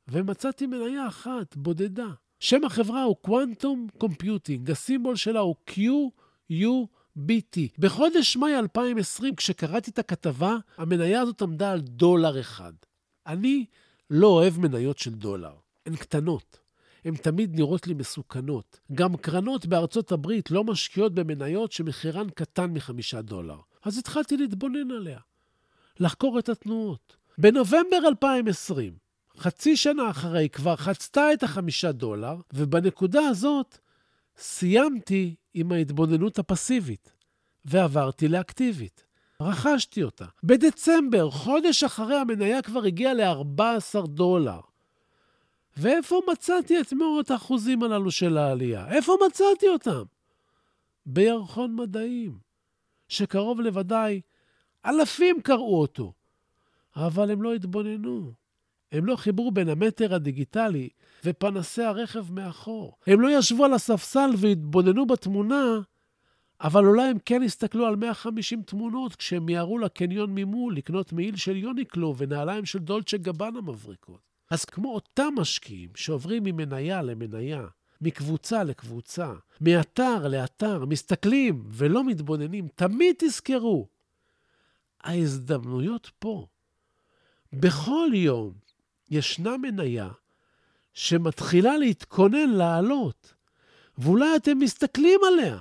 ומצאתי 0.07 0.67
מניה 0.67 1.07
אחת, 1.07 1.55
בודדה. 1.55 2.09
שם 2.39 2.65
החברה 2.65 3.03
הוא 3.03 3.15
Quantum 3.27 4.03
Computing, 4.03 4.71
הסימבול 4.71 5.15
שלה 5.15 5.39
הוא 5.39 5.55
QUBT. 5.69 7.57
בחודש 7.79 8.37
מאי 8.37 8.59
2020, 8.59 9.35
כשקראתי 9.35 9.91
את 9.91 9.99
הכתבה, 9.99 10.57
המניה 10.77 11.21
הזאת 11.21 11.41
עמדה 11.41 11.71
על 11.71 11.81
דולר 11.81 12.39
אחד. 12.39 12.73
אני 13.27 13.65
לא 14.09 14.27
אוהב 14.27 14.59
מניות 14.59 14.97
של 14.97 15.11
דולר, 15.11 15.53
הן 15.85 15.95
קטנות. 15.95 16.59
הן 17.05 17.15
תמיד 17.15 17.55
נראות 17.55 17.87
לי 17.87 17.93
מסוכנות. 17.93 18.79
גם 18.93 19.17
קרנות 19.17 19.65
בארצות 19.65 20.11
הברית 20.11 20.51
לא 20.51 20.63
משקיעות 20.63 21.13
במניות 21.13 21.71
שמחירן 21.71 22.29
קטן 22.29 22.73
מחמישה 22.73 23.21
דולר. 23.21 23.57
אז 23.83 23.97
התחלתי 23.97 24.37
להתבונן 24.37 24.91
עליה. 24.91 25.19
לחקור 26.01 26.39
את 26.39 26.49
התנועות. 26.49 27.17
בנובמבר 27.37 28.07
2020, 28.07 28.93
חצי 29.37 29.77
שנה 29.77 30.09
אחרי, 30.09 30.49
כבר 30.49 30.75
חצתה 30.75 31.33
את 31.33 31.43
החמישה 31.43 31.91
דולר, 31.91 32.35
ובנקודה 32.53 33.21
הזאת 33.27 33.77
סיימתי 34.37 35.35
עם 35.53 35.71
ההתבוננות 35.71 36.39
הפסיבית, 36.39 37.13
ועברתי 37.65 38.27
לאקטיבית. 38.27 39.03
רכשתי 39.41 40.03
אותה. 40.03 40.25
בדצמבר, 40.43 41.31
חודש 41.31 41.83
אחרי, 41.83 42.15
המניה 42.15 42.61
כבר 42.61 42.83
הגיעה 42.83 43.13
ל-14 43.13 44.07
דולר. 44.07 44.59
ואיפה 45.77 46.21
מצאתי 46.31 46.81
את 46.81 46.93
מאות 46.93 47.31
האחוזים 47.31 47.83
הללו 47.83 48.11
של 48.11 48.37
העלייה? 48.37 48.87
איפה 48.87 49.15
מצאתי 49.27 49.67
אותם? 49.67 50.03
בירחון 51.05 51.75
מדעים, 51.75 52.37
שקרוב 53.07 53.61
לוודאי 53.61 54.21
אלפים 54.85 55.41
קראו 55.41 55.81
אותו, 55.81 56.13
אבל 56.95 57.31
הם 57.31 57.41
לא 57.41 57.53
התבוננו. 57.53 58.31
הם 58.91 59.05
לא 59.05 59.15
חיברו 59.15 59.51
בין 59.51 59.69
המטר 59.69 60.13
הדיגיטלי 60.15 60.89
ופנסי 61.25 61.83
הרכב 61.83 62.31
מאחור. 62.31 62.97
הם 63.07 63.21
לא 63.21 63.37
ישבו 63.37 63.65
על 63.65 63.73
הספסל 63.73 64.29
והתבוננו 64.37 65.05
בתמונה, 65.05 65.79
אבל 66.61 66.85
אולי 66.85 67.03
הם 67.03 67.17
כן 67.25 67.43
הסתכלו 67.43 67.85
על 67.85 67.95
150 67.95 68.61
תמונות 68.61 69.15
כשהם 69.15 69.45
מיהרו 69.45 69.77
לקניון 69.77 70.35
ממול 70.35 70.75
לקנות 70.75 71.13
מעיל 71.13 71.35
של 71.35 71.55
יוניקלו 71.55 72.15
ונעליים 72.17 72.65
של 72.65 72.79
דולצ'ה 72.79 73.17
גבנה 73.17 73.61
מבריקות. 73.61 74.19
אז 74.49 74.65
כמו 74.65 74.93
אותם 74.93 75.33
משקיעים 75.37 75.89
שעוברים 75.95 76.43
ממניה 76.43 77.01
למניה, 77.01 77.65
מקבוצה 78.01 78.63
לקבוצה, 78.63 79.33
מאתר 79.61 80.27
לאתר, 80.27 80.85
מסתכלים 80.85 81.63
ולא 81.67 82.03
מתבוננים, 82.03 82.67
תמיד 82.75 83.15
תזכרו, 83.17 83.87
ההזדמנויות 85.03 86.11
פה. 86.19 86.47
בכל 87.53 88.09
יום 88.13 88.53
ישנה 89.09 89.57
מניה 89.57 90.09
שמתחילה 90.93 91.77
להתכונן 91.77 92.49
לעלות, 92.49 93.33
ואולי 93.97 94.35
אתם 94.35 94.59
מסתכלים 94.59 95.19
עליה, 95.27 95.57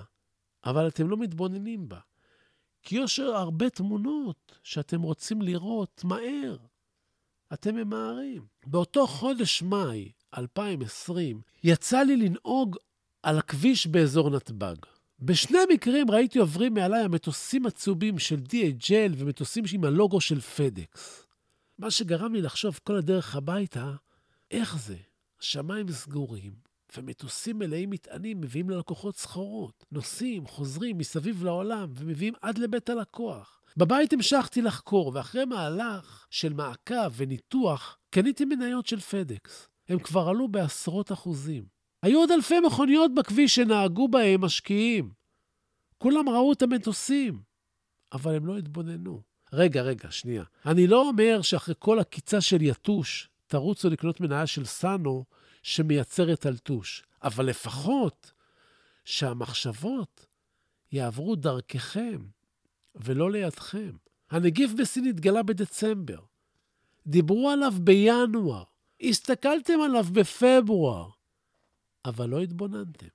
אבל 0.65 0.89
אתם 0.89 1.09
לא 1.09 1.17
מתבוננים 1.17 1.89
בה. 1.89 1.99
כי 2.83 2.99
יש 2.99 3.19
הרבה 3.19 3.71
תמונות 3.71 4.59
שאתם 4.63 5.03
רוצים 5.03 5.43
לראות 5.43 6.05
מהר. 6.05 6.57
אתם 7.53 7.75
ממהרים. 7.75 8.47
באותו 8.67 9.07
חודש 9.07 9.63
מאי 9.63 10.13
2020 10.39 11.41
יצא 11.65 12.03
לי 12.03 12.17
לנהוג 12.17 12.77
על 13.23 13.39
הכביש 13.39 13.87
באזור 13.87 14.31
נתב"ג. 14.31 14.77
בשני 15.23 15.59
מקרים 15.73 16.11
ראיתי 16.11 16.39
עוברים 16.39 16.75
מעליי 16.75 17.05
המטוסים 17.05 17.67
הצהובים 17.67 18.19
של 18.19 18.37
DHL 18.37 19.15
ומטוסים 19.17 19.65
עם 19.73 19.85
הלוגו 19.85 20.21
של 20.21 20.41
פדקס. 20.41 21.27
מה 21.79 21.91
שגרם 21.91 22.35
לי 22.35 22.43
לחשוב 22.43 22.81
כל 22.85 22.97
הדרך 22.97 23.37
הביתה, 23.37 23.93
איך 24.51 24.77
זה? 24.79 24.97
השמיים 25.41 25.93
סגורים, 25.93 26.53
ומטוסים 26.97 27.59
מלאים 27.59 27.91
מטענים 27.91 28.41
מביאים 28.41 28.71
ללקוחות 28.71 29.17
סחורות. 29.17 29.85
נוסעים, 29.93 30.47
חוזרים 30.47 30.99
מסביב 30.99 31.45
לעולם 31.45 31.93
ומביאים 31.97 32.35
עד 32.41 32.59
לבית 32.59 32.89
הלקוח. 32.91 33.61
בבית 33.77 34.13
המשכתי 34.13 34.63
לחקור, 34.63 35.13
ואחרי 35.15 35.45
מהלך 35.45 36.27
של 36.31 36.53
מעקב 36.53 37.13
וניתוח, 37.17 37.99
קניתי 38.11 38.45
מניות 38.45 38.87
של 38.87 39.01
פדקס. 39.01 39.69
הם 39.89 39.99
כבר 39.99 40.29
עלו 40.29 40.49
בעשרות 40.49 41.13
אחוזים. 41.13 41.80
היו 42.03 42.19
עוד 42.19 42.31
אלפי 42.31 42.61
מכוניות 42.61 43.15
בכביש 43.15 43.55
שנהגו 43.55 44.09
בהם 44.09 44.41
משקיעים. 44.41 45.11
כולם 45.99 46.29
ראו 46.29 46.53
את 46.53 46.63
המטוסים, 46.63 47.41
אבל 48.13 48.35
הם 48.35 48.47
לא 48.47 48.59
התבוננו. 48.59 49.23
רגע, 49.53 49.83
רגע, 49.83 50.11
שנייה. 50.11 50.45
אני 50.67 50.87
לא 50.87 51.09
אומר 51.09 51.43
שאחרי 51.43 51.75
כל 51.79 51.99
עקיצה 51.99 52.41
של 52.41 52.63
יתוש, 52.63 53.29
תרוצו 53.47 53.91
לקנות 53.91 54.21
מניה 54.21 54.47
של 54.47 54.65
סאנו 54.65 55.25
שמייצרת 55.63 56.47
אלטוש, 56.47 57.05
אבל 57.23 57.47
לפחות 57.47 58.33
שהמחשבות 59.05 60.27
יעברו 60.93 61.37
דרככם 61.37 62.23
ולא 62.95 63.31
לידכם. 63.31 63.91
הנגיף 64.31 64.73
בסין 64.73 65.07
התגלה 65.07 65.43
בדצמבר. 65.43 66.19
דיברו 67.07 67.51
עליו 67.51 67.73
בינואר. 67.81 68.65
הסתכלתם 69.03 69.81
עליו 69.85 70.05
בפברואר, 70.13 71.09
אבל 72.05 72.29
לא 72.29 72.41
התבוננתם. 72.41 73.07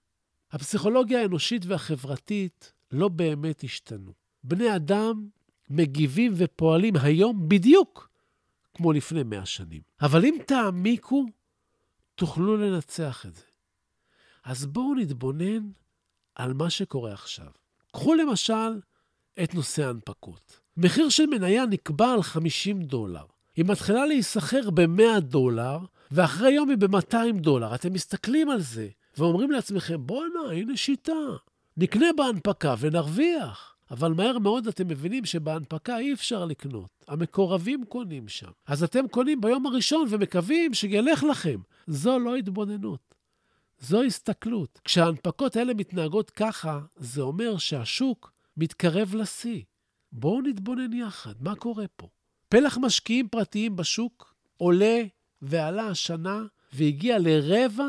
הפסיכולוגיה 0.51 1.21
האנושית 1.21 1.65
והחברתית 1.65 2.73
לא 2.91 3.07
באמת 3.07 3.63
השתנו. 3.63 4.13
בני 4.43 4.75
אדם 4.75 5.27
מגיבים 5.69 6.33
ופועלים 6.35 6.93
היום 6.95 7.49
בדיוק 7.49 8.09
כמו 8.73 8.93
לפני 8.93 9.23
מאה 9.23 9.45
שנים. 9.45 9.81
אבל 10.01 10.25
אם 10.25 10.37
תעמיקו, 10.47 11.25
תוכלו 12.15 12.57
לנצח 12.57 13.25
את 13.25 13.35
זה. 13.35 13.43
אז 14.43 14.65
בואו 14.65 14.95
נתבונן 14.95 15.69
על 16.35 16.53
מה 16.53 16.69
שקורה 16.69 17.13
עכשיו. 17.13 17.51
קחו 17.91 18.13
למשל 18.13 18.79
את 19.43 19.53
נושא 19.53 19.85
ההנפקות. 19.85 20.59
מחיר 20.77 21.09
של 21.09 21.25
מניה 21.25 21.65
נקבע 21.65 22.11
על 22.11 22.23
50 22.23 22.81
דולר. 22.81 23.25
היא 23.55 23.65
מתחילה 23.65 24.05
להיסחר 24.05 24.69
ב-100 24.69 25.19
דולר, 25.19 25.79
ואחרי 26.11 26.51
יום 26.51 26.69
היא 26.69 26.77
ב-200 26.77 27.39
דולר. 27.39 27.75
אתם 27.75 27.93
מסתכלים 27.93 28.49
על 28.49 28.61
זה 28.61 28.87
ואומרים 29.17 29.51
לעצמכם, 29.51 30.07
בואנה, 30.07 30.51
הנה 30.51 30.77
שיטה. 30.77 31.11
נקנה 31.77 32.05
בהנפקה 32.17 32.75
ונרוויח. 32.79 33.75
אבל 33.91 34.13
מהר 34.13 34.39
מאוד 34.39 34.67
אתם 34.67 34.87
מבינים 34.87 35.25
שבהנפקה 35.25 35.97
אי 35.97 36.13
אפשר 36.13 36.45
לקנות. 36.45 37.05
המקורבים 37.07 37.85
קונים 37.85 38.27
שם. 38.27 38.51
אז 38.67 38.83
אתם 38.83 39.07
קונים 39.07 39.41
ביום 39.41 39.65
הראשון 39.65 40.07
ומקווים 40.09 40.73
שילך 40.73 41.23
לכם. 41.23 41.59
זו 41.87 42.19
לא 42.19 42.35
התבוננות. 42.35 43.15
זו 43.79 44.03
הסתכלות. 44.03 44.79
כשההנפקות 44.83 45.55
האלה 45.55 45.73
מתנהגות 45.73 46.29
ככה, 46.29 46.79
זה 46.95 47.21
אומר 47.21 47.57
שהשוק 47.57 48.31
מתקרב 48.57 49.15
לשיא. 49.15 49.61
בואו 50.11 50.41
נתבונן 50.41 50.93
יחד, 50.93 51.33
מה 51.39 51.55
קורה 51.55 51.85
פה? 51.95 52.07
פלח 52.49 52.77
משקיעים 52.77 53.27
פרטיים 53.27 53.75
בשוק 53.75 54.35
עולה 54.57 55.03
ועלה 55.45 55.87
השנה 55.87 56.43
והגיע 56.73 57.17
לרבע 57.19 57.85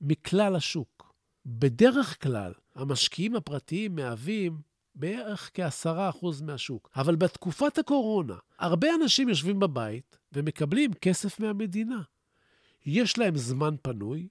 מכלל 0.00 0.56
השוק. 0.56 1.14
בדרך 1.46 2.22
כלל, 2.22 2.52
המשקיעים 2.74 3.36
הפרטיים 3.36 3.96
מהווים 3.96 4.60
בערך 4.94 5.50
כ-10% 5.54 6.26
מהשוק. 6.42 6.90
אבל 6.96 7.16
בתקופת 7.16 7.78
הקורונה, 7.78 8.34
הרבה 8.58 8.88
אנשים 9.02 9.28
יושבים 9.28 9.60
בבית 9.60 10.18
ומקבלים 10.32 10.92
כסף 10.92 11.40
מהמדינה. 11.40 12.02
יש 12.86 13.18
להם 13.18 13.36
זמן 13.36 13.74
פנוי, 13.82 14.28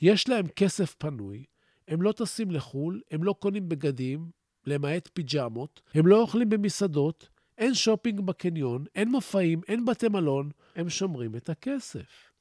יש 0.00 0.28
להם 0.28 0.48
כסף 0.48 0.94
פנוי, 0.98 1.44
הם 1.88 2.02
לא 2.02 2.12
טסים 2.12 2.50
לחו"ל, 2.50 3.00
הם 3.10 3.24
לא 3.24 3.34
קונים 3.38 3.68
בגדים, 3.68 4.30
למעט 4.66 5.08
פיג'מות, 5.12 5.80
הם 5.94 6.06
לא 6.06 6.20
אוכלים 6.20 6.48
במסעדות, 6.48 7.28
אין 7.58 7.74
שופינג 7.74 8.20
בקניון, 8.20 8.84
אין 8.94 9.08
מופעים, 9.08 9.60
אין 9.68 9.84
בתי 9.84 10.08
מלון, 10.08 10.50
הם 10.76 10.90
שומרים 10.90 11.36
את 11.36 11.48
הכסף. 11.48 12.32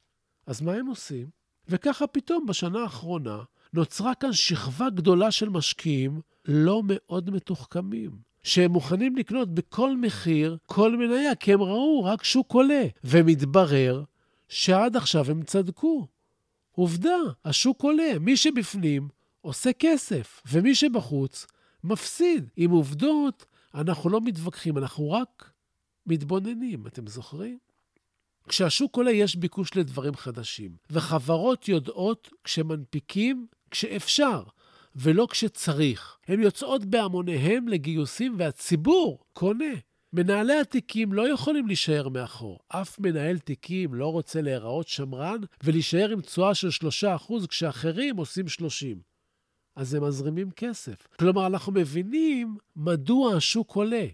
אז 0.45 0.61
מה 0.61 0.73
הם 0.73 0.87
עושים? 0.87 1.27
וככה 1.67 2.07
פתאום 2.07 2.45
בשנה 2.45 2.79
האחרונה 2.79 3.43
נוצרה 3.73 4.15
כאן 4.15 4.33
שכבה 4.33 4.89
גדולה 4.89 5.31
של 5.31 5.49
משקיעים 5.49 6.21
לא 6.45 6.81
מאוד 6.85 7.29
מתוחכמים, 7.29 8.11
שהם 8.43 8.71
מוכנים 8.71 9.15
לקנות 9.15 9.53
בכל 9.53 9.97
מחיר 9.97 10.57
כל 10.65 10.97
מניה, 10.97 11.35
כי 11.35 11.53
הם 11.53 11.61
ראו 11.61 12.03
רק 12.03 12.23
שוק 12.23 12.53
עולה. 12.53 12.85
ומתברר 13.03 14.03
שעד 14.49 14.95
עכשיו 14.95 15.31
הם 15.31 15.43
צדקו. 15.43 16.07
עובדה, 16.71 17.17
השוק 17.45 17.81
עולה, 17.81 18.19
מי 18.19 18.37
שבפנים 18.37 19.07
עושה 19.41 19.73
כסף, 19.73 20.41
ומי 20.51 20.75
שבחוץ 20.75 21.47
מפסיד. 21.83 22.49
עם 22.55 22.71
עובדות 22.71 23.45
אנחנו 23.75 24.09
לא 24.09 24.21
מתווכחים, 24.21 24.77
אנחנו 24.77 25.11
רק 25.11 25.51
מתבוננים, 26.05 26.87
אתם 26.87 27.07
זוכרים? 27.07 27.57
כשהשוק 28.47 28.95
עולה 28.95 29.11
יש 29.11 29.35
ביקוש 29.35 29.75
לדברים 29.75 30.15
חדשים, 30.15 30.71
וחברות 30.89 31.67
יודעות 31.67 32.29
כשמנפיקים, 32.43 33.47
כשאפשר, 33.71 34.43
ולא 34.95 35.27
כשצריך. 35.31 36.17
הן 36.27 36.41
יוצאות 36.41 36.85
בהמוניהם 36.85 37.67
לגיוסים 37.67 38.35
והציבור 38.37 39.23
קונה. 39.33 39.73
מנהלי 40.13 40.59
התיקים 40.59 41.13
לא 41.13 41.29
יכולים 41.29 41.67
להישאר 41.67 42.09
מאחור. 42.09 42.59
אף 42.69 42.99
מנהל 42.99 43.37
תיקים 43.37 43.93
לא 43.93 44.11
רוצה 44.11 44.41
להיראות 44.41 44.87
שמרן 44.87 45.39
ולהישאר 45.63 46.09
עם 46.11 46.21
תשואה 46.21 46.55
של 46.55 46.67
3% 47.41 47.47
כשאחרים 47.47 48.17
עושים 48.17 48.45
30%. 48.45 49.06
אז 49.77 49.93
הם 49.93 50.03
מזרימים 50.03 50.51
כסף. 50.51 51.07
כלומר, 51.19 51.47
אנחנו 51.47 51.71
מבינים 51.71 52.57
מדוע 52.75 53.35
השוק 53.35 53.71
עולה. 53.75 54.05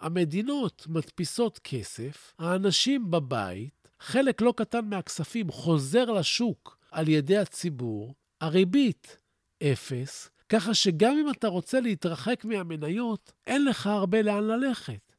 המדינות 0.00 0.86
מדפיסות 0.88 1.58
כסף, 1.64 2.34
האנשים 2.38 3.10
בבית, 3.10 3.90
חלק 4.00 4.40
לא 4.40 4.54
קטן 4.56 4.84
מהכספים 4.84 5.50
חוזר 5.50 6.04
לשוק 6.04 6.78
על 6.90 7.08
ידי 7.08 7.36
הציבור, 7.36 8.14
הריבית 8.40 9.18
אפס, 9.62 10.30
ככה 10.48 10.74
שגם 10.74 11.16
אם 11.18 11.30
אתה 11.30 11.48
רוצה 11.48 11.80
להתרחק 11.80 12.44
מהמניות, 12.44 13.32
אין 13.46 13.64
לך 13.64 13.86
הרבה 13.86 14.22
לאן 14.22 14.44
ללכת. 14.44 15.12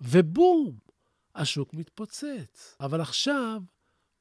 ובום, 0.00 0.76
השוק 1.34 1.74
מתפוצץ. 1.74 2.76
אבל 2.80 3.00
עכשיו, 3.00 3.62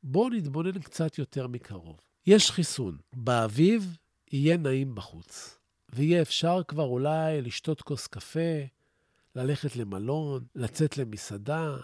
בואו 0.04 0.30
נתבונן 0.30 0.80
קצת 0.80 1.18
יותר 1.18 1.48
מקרוב. 1.48 2.00
יש 2.28 2.52
חיסון. 2.52 2.98
באביב 3.16 3.98
יהיה 4.32 4.58
נעים 4.58 4.96
בחוץ, 4.96 5.60
ויהיה 5.90 6.22
אפשר 6.22 6.62
כבר 6.68 6.84
אולי 6.84 7.42
לשתות 7.42 7.82
כוס 7.82 8.08
קפה, 8.08 8.60
ללכת 9.36 9.76
למלון, 9.76 10.46
לצאת 10.56 10.98
למסעדה, 10.98 11.78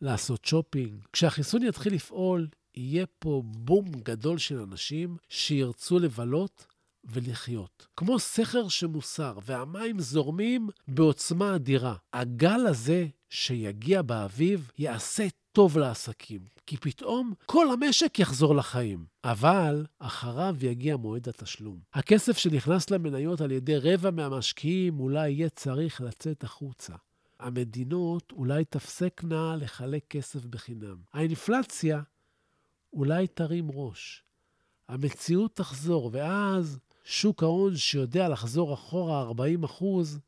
לעשות 0.00 0.44
שופינג. 0.44 1.04
כשהחיסון 1.12 1.62
יתחיל 1.62 1.94
לפעול, 1.94 2.48
יהיה 2.74 3.06
פה 3.18 3.42
בום 3.44 3.92
גדול 3.92 4.38
של 4.38 4.58
אנשים 4.58 5.16
שירצו 5.28 5.98
לבלות 5.98 6.66
ולחיות. 7.04 7.86
כמו 7.96 8.18
סכר 8.18 8.68
שמוסר, 8.68 9.38
והמים 9.44 10.00
זורמים 10.00 10.68
בעוצמה 10.88 11.54
אדירה. 11.54 11.94
הגל 12.12 12.66
הזה 12.66 13.06
שיגיע 13.30 14.02
באביב 14.02 14.70
יעשה 14.78 15.26
טוב 15.52 15.78
לעסקים, 15.78 16.40
כי 16.66 16.76
פתאום 16.76 17.32
כל 17.46 17.72
המשק 17.72 18.18
יחזור 18.18 18.54
לחיים. 18.54 19.04
אבל 19.24 19.86
אחריו 19.98 20.56
יגיע 20.60 20.96
מועד 20.96 21.28
התשלום. 21.28 21.78
הכסף 21.94 22.38
שנכנס 22.38 22.90
למניות 22.90 23.40
על 23.40 23.50
ידי 23.50 23.76
רבע 23.78 24.10
מהמשקיעים 24.10 25.00
אולי 25.00 25.30
יהיה 25.30 25.48
צריך 25.48 26.00
לצאת 26.00 26.44
החוצה. 26.44 26.94
המדינות 27.40 28.32
אולי 28.32 28.64
תפסקנה 28.64 29.56
לחלק 29.56 30.04
כסף 30.10 30.44
בחינם. 30.44 30.96
האינפלציה 31.12 32.00
אולי 32.92 33.26
תרים 33.26 33.70
ראש. 33.74 34.22
המציאות 34.88 35.54
תחזור, 35.54 36.10
ואז 36.12 36.78
שוק 37.10 37.42
ההון 37.42 37.76
שיודע 37.76 38.28
לחזור 38.28 38.74
אחורה 38.74 39.20
40 39.20 39.64
אחוז, 39.64 40.18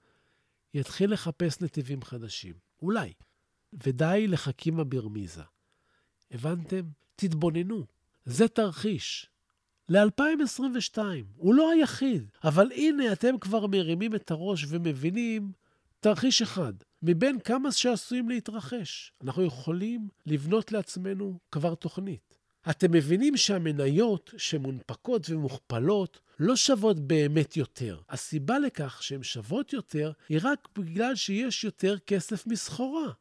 יתחיל 0.75 1.13
לחפש 1.13 1.61
נתיבים 1.61 2.03
חדשים. 2.03 2.55
אולי. 2.83 3.13
ודי 3.73 4.27
לחכימה 4.29 4.85
ברמיזה. 4.85 5.43
הבנתם? 6.31 6.81
תתבוננו. 7.17 7.85
זה 8.25 8.49
תרחיש. 8.49 9.31
ל-2022. 9.89 10.99
הוא 11.37 11.55
לא 11.55 11.71
היחיד, 11.71 12.31
אבל 12.45 12.73
הנה 12.73 13.13
אתם 13.13 13.39
כבר 13.39 13.67
מרימים 13.67 14.15
את 14.15 14.31
הראש 14.31 14.65
ומבינים 14.69 15.53
תרחיש 16.01 16.43
אחד, 16.43 16.73
מבין 17.03 17.41
כמה 17.41 17.73
שעשויים 17.73 18.29
להתרחש. 18.29 19.13
אנחנו 19.25 19.43
יכולים 19.43 20.09
לבנות 20.27 20.73
לעצמנו 20.73 21.39
כבר 21.51 21.75
תוכנית. 21.75 22.39
אתם 22.71 22.93
מבינים 22.93 23.37
שהמניות 23.37 24.35
שמונפקות 24.37 25.31
ומוכפלות 25.31 26.21
לא 26.45 26.57
שוות 26.57 27.01
באמת 27.01 27.57
יותר. 27.57 28.01
הסיבה 28.09 28.59
לכך 28.59 29.03
שהן 29.03 29.23
שוות 29.23 29.73
יותר 29.73 30.13
היא 30.29 30.39
רק 30.43 30.69
בגלל 30.79 31.15
שיש 31.15 31.65
יותר 31.65 31.99
כסף 31.99 32.47
מסחורה. 32.47 33.13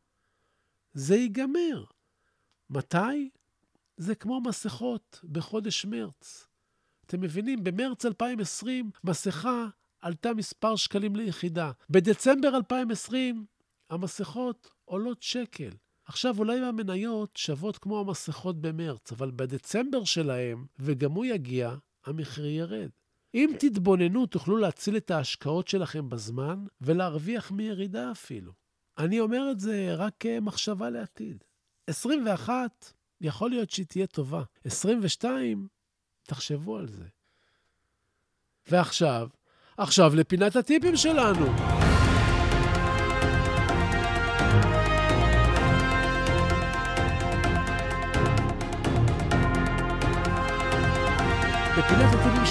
זה 0.94 1.16
ייגמר. 1.16 1.84
מתי? 2.70 3.30
זה 3.98 4.16
כמו 4.16 4.42
מסכות 4.42 5.20
בחודש 5.32 5.86
מרץ. 5.86 6.48
אתם 7.06 7.22
מבינים, 7.22 7.64
במרץ 7.64 8.06
2020 8.06 8.92
מסכה 9.04 9.68
עלתה 10.02 10.34
מספר 10.34 10.76
שקלים 10.76 11.16
ליחידה. 11.16 11.72
בדצמבר 11.90 12.56
2020 12.56 13.46
המסכות 13.90 14.70
עולות 14.86 15.22
שקל. 15.22 15.70
עכשיו, 16.06 16.38
אולי 16.38 16.60
המניות 16.60 17.38
שוות 17.38 17.78
כמו 17.78 18.00
המסכות 18.00 18.62
במרץ, 18.62 19.12
אבל 19.12 19.32
בדצמבר 19.36 20.04
שלהם, 20.04 20.66
וגם 20.80 21.12
הוא 21.12 21.26
יגיע, 21.26 21.76
המחיר 22.06 22.46
ירד. 22.46 22.90
אם 23.34 23.52
תתבוננו, 23.60 24.26
תוכלו 24.26 24.58
להציל 24.58 24.98
את 24.98 25.12
ההשקעות 25.12 25.68
שלכם 25.68 26.10
בזמן 26.10 26.66
ולהרוויח 26.82 27.52
מירידה 27.52 28.12
אפילו. 28.12 28.52
אני 28.98 29.20
אומר 29.20 29.52
את 29.52 29.60
זה 29.60 29.96
רק 29.96 30.14
כמחשבה 30.20 30.90
לעתיד. 30.90 31.44
21, 31.88 32.94
יכול 33.22 33.50
להיות 33.50 33.70
שהיא 33.70 33.86
תהיה 33.86 34.08
טובה. 34.08 34.44
22, 34.66 35.68
תחשבו 36.24 36.78
על 36.78 36.88
זה. 36.88 37.06
ועכשיו, 38.68 39.30
עכשיו 39.78 40.16
לפינת 40.16 40.56
הטיפים 40.56 40.96
שלנו. 40.96 41.81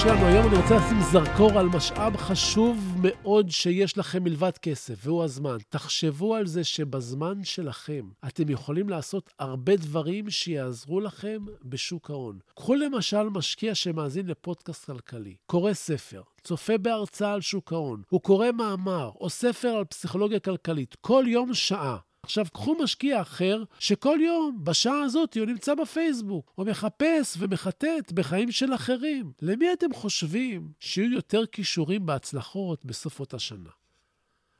שלנו 0.02 0.26
היום 0.26 0.46
אני 0.46 0.56
רוצה 0.56 0.76
לשים 0.76 1.00
זרקור 1.00 1.58
על 1.58 1.66
משאב 1.66 2.16
חשוב 2.16 2.94
מאוד 3.02 3.50
שיש 3.50 3.98
לכם 3.98 4.24
מלבד 4.24 4.58
כסף, 4.58 4.94
והוא 5.04 5.24
הזמן. 5.24 5.56
תחשבו 5.68 6.34
על 6.34 6.46
זה 6.46 6.64
שבזמן 6.64 7.44
שלכם 7.44 8.08
אתם 8.26 8.50
יכולים 8.50 8.88
לעשות 8.88 9.30
הרבה 9.38 9.76
דברים 9.76 10.30
שיעזרו 10.30 11.00
לכם 11.00 11.38
בשוק 11.64 12.10
ההון. 12.10 12.38
קחו 12.54 12.74
למשל 12.74 13.22
משקיע 13.22 13.74
שמאזין 13.74 14.26
לפודקאסט 14.26 14.84
כלכלי, 14.84 15.34
קורא 15.46 15.72
ספר, 15.72 16.22
צופה 16.44 16.78
בהרצאה 16.78 17.32
על 17.32 17.40
שוק 17.40 17.72
ההון, 17.72 18.02
הוא 18.08 18.20
קורא 18.20 18.50
מאמר 18.52 19.10
או 19.20 19.30
ספר 19.30 19.68
על 19.68 19.84
פסיכולוגיה 19.84 20.40
כלכלית, 20.40 20.96
כל 21.00 21.24
יום 21.26 21.54
שעה. 21.54 21.96
עכשיו, 22.22 22.46
קחו 22.52 22.74
משקיע 22.82 23.20
אחר, 23.20 23.62
שכל 23.78 24.18
יום, 24.22 24.58
בשעה 24.64 25.02
הזאת, 25.02 25.36
הוא 25.36 25.46
נמצא 25.46 25.74
בפייסבוק, 25.74 26.52
או 26.58 26.64
מחפש 26.64 27.36
ומחטט 27.38 28.12
בחיים 28.14 28.52
של 28.52 28.74
אחרים. 28.74 29.32
למי 29.42 29.72
אתם 29.72 29.92
חושבים 29.94 30.72
שיהיו 30.80 31.12
יותר 31.12 31.46
כישורים 31.46 32.06
בהצלחות 32.06 32.84
בסוף 32.84 33.20
אותה 33.20 33.38
שנה? 33.38 33.70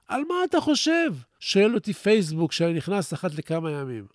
על 0.09 0.23
מה 0.29 0.35
אתה 0.45 0.61
חושב? 0.61 1.13
שואל 1.41 1.75
אותי 1.75 1.93
פייסבוק 1.93 2.51
כשאני 2.51 2.75
נכנס 2.75 3.15
אחת 3.15 3.35
לכמה 3.35 3.71
ימים. 3.71 4.07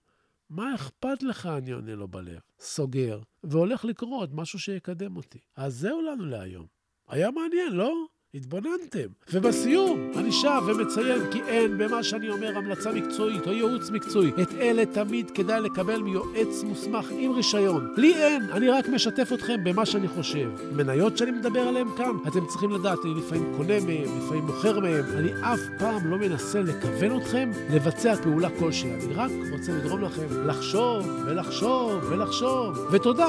מה 0.50 0.76
אכפת 0.76 1.24
לך, 1.24 1.46
אני 1.46 1.72
עונה 1.72 1.96
לו 1.96 2.08
בלב. 2.08 2.40
סוגר, 2.60 3.20
והולך 3.44 3.86
לקרות 3.86 4.30
משהו 4.34 4.60
שיקדם 4.60 5.18
אותי. 5.18 5.40
אז 5.56 5.76
זהו 5.76 6.02
לנו 6.02 6.26
להיום. 6.26 6.66
היה 7.08 7.32
מעניין, 7.32 7.74
לא? 7.74 8.06
התבוננתם. 8.36 9.08
ובסיום, 9.34 10.12
אני 10.16 10.32
שב 10.32 10.62
ומציין 10.66 11.22
כי 11.32 11.42
אין 11.42 11.78
במה 11.78 12.04
שאני 12.04 12.30
אומר 12.30 12.58
המלצה 12.58 12.92
מקצועית 12.92 13.48
או 13.48 13.52
ייעוץ 13.52 13.90
מקצועי. 13.90 14.32
את 14.42 14.54
אלה 14.54 14.86
תמיד 14.86 15.32
כדאי 15.32 15.62
לקבל 15.62 16.02
מיועץ 16.02 16.64
מוסמך 16.64 17.06
עם 17.12 17.32
רישיון. 17.32 17.94
לי 17.98 18.16
אין, 18.16 18.42
אני 18.52 18.70
רק 18.70 18.88
משתף 18.88 19.34
אתכם 19.34 19.64
במה 19.64 19.86
שאני 19.86 20.08
חושב. 20.08 20.50
מניות 20.76 21.18
שאני 21.18 21.32
מדבר 21.32 21.60
עליהן 21.60 21.88
כאן, 21.98 22.12
אתם 22.28 22.46
צריכים 22.48 22.72
לדעת, 22.72 23.00
אני 23.06 23.14
לפעמים 23.14 23.54
קונה 23.58 23.80
מהם, 23.80 24.18
לפעמים 24.18 24.46
מוכר 24.46 24.80
מהם. 24.80 25.06
אני 25.18 25.32
אף 25.42 25.60
פעם 25.80 26.08
לא 26.08 26.18
מנסה 26.18 26.62
לכוון 26.62 27.22
אתכם 27.22 27.52
לבצע 27.70 28.16
פעולה 28.16 28.50
כלשהי. 28.60 28.94
אני 28.94 29.14
רק 29.14 29.32
רוצה 29.52 29.72
לגרום 29.72 30.02
לכם 30.02 30.48
לחשוב 30.48 31.08
ולחשוב 31.26 32.04
ולחשוב. 32.10 32.88
ותודה. 32.92 33.28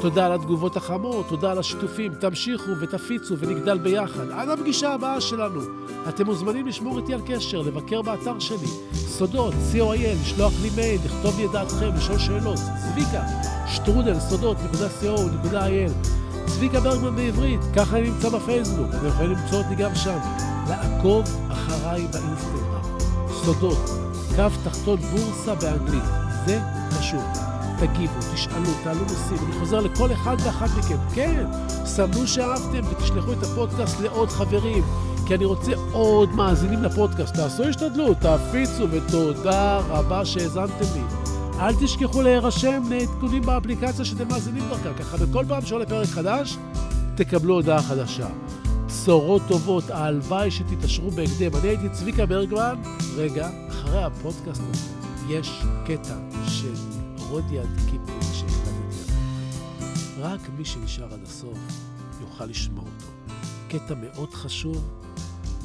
תודה 0.00 0.26
על 0.26 0.32
התגובות 0.32 0.76
החמות, 0.76 1.28
תודה 1.28 1.50
על 1.50 1.58
השיתופים. 1.58 2.14
תמשיכו 2.14 2.70
ותפיצו 2.80 3.38
ונגדל 3.38 3.78
ביחד. 3.78 4.30
עד 4.42 4.48
הפגישה 4.48 4.94
הבאה 4.94 5.20
שלנו. 5.20 5.60
אתם 6.08 6.26
מוזמנים 6.26 6.66
לשמור 6.66 6.98
איתי 6.98 7.14
על 7.14 7.20
קשר, 7.26 7.60
לבקר 7.60 8.02
באתר 8.02 8.38
שלי, 8.38 8.66
סודות, 8.94 9.54
co.il, 9.72 10.22
לשלוח 10.22 10.52
לי 10.62 10.70
מייל, 10.76 11.00
לכתוב 11.04 11.38
לי 11.38 11.46
את 11.46 11.50
דעתכם, 11.50 11.90
לשאול 11.96 12.18
שאלות. 12.18 12.58
צביקה, 12.58 13.22
שטרודל, 13.66 14.20
סודות, 14.20 14.56
נקודה 14.64 14.86
co.il. 15.02 16.08
צביקה 16.46 16.80
ברגמן 16.80 17.16
בעברית, 17.16 17.60
ככה 17.76 17.98
אני 17.98 18.10
נמצא 18.10 18.28
בפייסבוק, 18.28 18.86
אתם 18.94 19.06
יכולים 19.06 19.30
למצוא 19.30 19.58
אותי 19.58 19.74
גם 19.74 19.94
שם. 19.94 20.18
לעקוב 20.68 21.24
אחריי 21.48 22.06
באינסטגרם. 22.06 22.82
סודות, 23.44 23.90
קו 24.36 24.48
תחתון 24.64 24.96
בורסה 25.00 25.54
באנגלית. 25.54 26.04
זה 26.46 26.60
חשוב. 26.90 27.22
תגיבו, 27.78 28.20
תשאלו, 28.34 28.70
תעלו 28.84 29.00
נושאים. 29.00 29.38
אני 29.46 29.60
חוזר 29.60 29.80
לכל 29.80 30.12
אחד 30.12 30.36
ואחת 30.44 30.68
מכם. 30.78 30.96
כן, 31.14 31.44
סמנו 31.84 32.26
שאהבתם 32.26 32.80
ותשלחו 32.90 33.32
את 33.32 33.42
הפודקאסט 33.42 34.00
לעוד 34.00 34.28
חברים, 34.28 34.84
כי 35.26 35.34
אני 35.34 35.44
רוצה 35.44 35.72
עוד 35.92 36.30
מאזינים 36.34 36.82
לפודקאסט. 36.82 37.34
תעשו 37.34 37.64
השתדלות, 37.64 38.16
תפיצו, 38.16 38.86
ותודה 38.90 39.78
רבה 39.78 40.24
שהאזנתם 40.24 40.84
לי. 40.94 41.02
אל 41.60 41.74
תשכחו 41.74 42.22
להירשם 42.22 42.82
לעדכונים 42.90 43.42
באפליקציה 43.42 44.04
שאתם 44.04 44.28
מאזינים 44.28 44.62
דרכה, 44.68 44.94
ככה 44.98 45.16
בכל 45.16 45.44
פעם 45.48 45.62
שעולה 45.62 45.86
פרק 45.86 46.08
חדש, 46.08 46.56
תקבלו 47.14 47.54
הודעה 47.54 47.82
חדשה. 47.82 48.26
בשורות 48.86 49.42
טובות, 49.48 49.84
הלוואי 49.90 50.50
שתתעשרו 50.50 51.10
בהקדם. 51.10 51.56
אני 51.60 51.68
הייתי 51.68 51.88
צביקה 51.88 52.26
ברגמן. 52.26 52.74
רגע, 53.16 53.48
אחרי 53.68 54.02
הפודקאסט 54.02 54.62
הזה 54.72 54.92
יש 55.28 55.62
קטע 55.86 56.14
של 56.46 56.74
שהקלטתי 57.32 57.58
עליו. 57.58 57.91
רק 60.22 60.40
מי 60.58 60.64
שנשאר 60.64 61.14
עד 61.14 61.22
הסוף 61.22 61.58
יוכל 62.20 62.46
לשמוע 62.46 62.84
אותו. 62.84 63.12
קטע 63.68 63.94
מאוד 63.94 64.34
חשוב, 64.34 64.90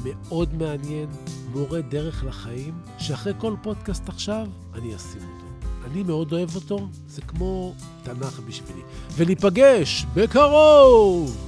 מאוד 0.04 0.54
מעניין, 0.54 1.08
מורה 1.52 1.80
דרך 1.80 2.24
לחיים, 2.24 2.74
שאחרי 2.98 3.32
כל 3.38 3.54
פודקאסט 3.62 4.08
עכשיו, 4.08 4.46
אני 4.74 4.96
אשים 4.96 5.20
אותו. 5.20 5.46
אני 5.84 6.02
מאוד 6.02 6.32
אוהב 6.32 6.54
אותו, 6.54 6.88
זה 7.06 7.22
כמו 7.22 7.74
תנ"ך 8.02 8.40
בשבילי. 8.40 8.82
וניפגש 9.16 10.06
בקרוב! 10.14 11.47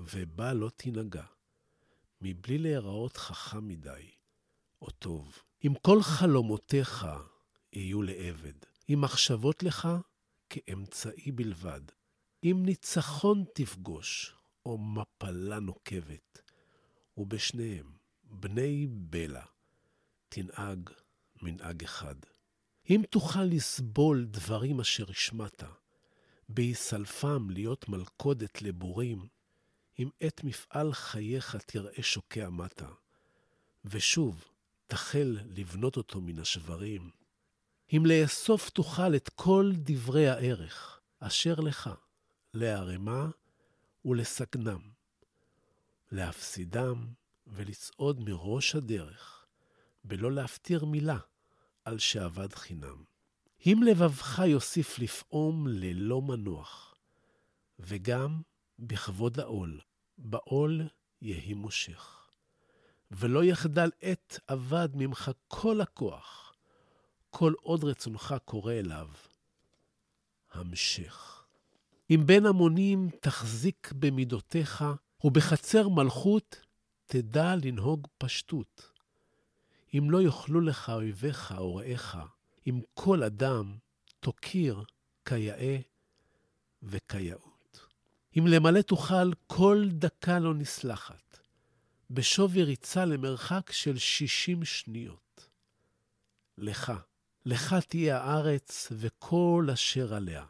ובה 0.00 0.52
לא 0.52 0.70
תנהגע, 0.76 1.24
מבלי 2.20 2.58
להיראות 2.58 3.16
חכם 3.16 3.68
מדי, 3.68 4.10
או 4.82 4.90
טוב. 4.90 5.38
אם 5.64 5.72
כל 5.82 6.02
חלומותיך 6.02 7.06
יהיו 7.72 8.02
לעבד, 8.02 8.52
אם 8.88 9.00
מחשבות 9.00 9.62
לך 9.62 9.88
כאמצעי 10.50 11.32
בלבד, 11.32 11.80
אם 12.44 12.62
ניצחון 12.66 13.44
תפגוש, 13.54 14.34
או 14.66 14.78
מפלה 14.78 15.58
נוקבת, 15.58 16.42
ובשניהם, 17.16 17.92
בני 18.24 18.86
בלע, 18.90 19.44
תנהג 20.28 20.90
מנהג 21.42 21.84
אחד. 21.84 22.14
אם 22.90 23.02
תוכל 23.10 23.44
לסבול 23.44 24.24
דברים 24.24 24.80
אשר 24.80 25.10
השמעת, 25.10 25.62
בהיסלפם 26.48 27.50
להיות 27.50 27.88
מלכודת 27.88 28.62
לבורים, 28.62 29.28
אם 29.98 30.08
את 30.26 30.44
מפעל 30.44 30.92
חייך 30.92 31.56
תראה 31.56 32.02
שוקע 32.02 32.48
מטה, 32.48 32.88
ושוב 33.84 34.44
תחל 34.86 35.38
לבנות 35.44 35.96
אותו 35.96 36.20
מן 36.20 36.38
השברים, 36.38 37.10
אם 37.92 38.02
לאסוף 38.06 38.70
תוכל 38.70 39.16
את 39.16 39.28
כל 39.28 39.72
דברי 39.74 40.28
הערך 40.28 41.00
אשר 41.20 41.54
לך, 41.54 41.90
לערמה 42.54 43.28
ולסגנם, 44.04 44.80
להפסידם 46.12 47.06
ולצעוד 47.46 48.20
מראש 48.20 48.74
הדרך, 48.74 49.46
בלא 50.04 50.32
להפטיר 50.32 50.84
מילה 50.84 51.18
על 51.84 51.98
שאבד 51.98 52.54
חינם. 52.54 53.04
אם 53.66 53.80
לבבך 53.86 54.42
יוסיף 54.46 54.98
לפעום 54.98 55.66
ללא 55.68 56.22
מנוח, 56.22 56.94
וגם 57.78 58.40
בכבוד 58.80 59.40
העול, 59.40 59.80
בעול 60.18 60.82
יהי 61.22 61.54
מושך. 61.54 62.28
ולא 63.10 63.44
יחדל 63.44 63.90
עת 64.02 64.38
אבד 64.52 64.88
ממך 64.94 65.30
כל 65.48 65.80
הכוח, 65.80 66.54
כל 67.30 67.52
עוד 67.62 67.84
רצונך 67.84 68.34
קורא 68.44 68.72
אליו. 68.72 69.08
המשך. 70.52 71.44
אם 72.10 72.22
בין 72.26 72.46
המונים 72.46 73.10
תחזיק 73.20 73.92
במידותיך, 73.92 74.84
ובחצר 75.24 75.88
מלכות 75.88 76.60
תדע 77.06 77.54
לנהוג 77.64 78.06
פשטות. 78.18 78.92
אם 79.94 80.10
לא 80.10 80.22
יאכלו 80.22 80.60
לך 80.60 80.90
אויביך 80.90 81.54
או 81.58 81.76
רעיך, 81.76 82.18
אם 82.66 82.80
כל 82.94 83.22
אדם 83.22 83.76
תוקיר 84.20 84.84
כיאה 85.24 85.76
וכיאות. 86.82 87.49
אם 88.38 88.46
למלא 88.46 88.80
תוכל 88.80 89.32
כל 89.46 89.88
דקה 89.92 90.38
לא 90.38 90.54
נסלחת, 90.54 91.38
בשווי 92.10 92.62
ריצה 92.62 93.04
למרחק 93.04 93.72
של 93.72 93.98
שישים 93.98 94.64
שניות. 94.64 95.48
לך, 96.58 96.92
לך 97.46 97.74
תהיה 97.88 98.18
הארץ 98.18 98.88
וכל 98.92 99.68
אשר 99.72 100.14
עליה, 100.14 100.44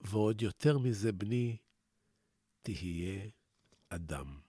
ועוד 0.00 0.42
יותר 0.42 0.78
מזה, 0.78 1.12
בני, 1.12 1.56
תהיה 2.62 3.20
אדם. 3.88 4.41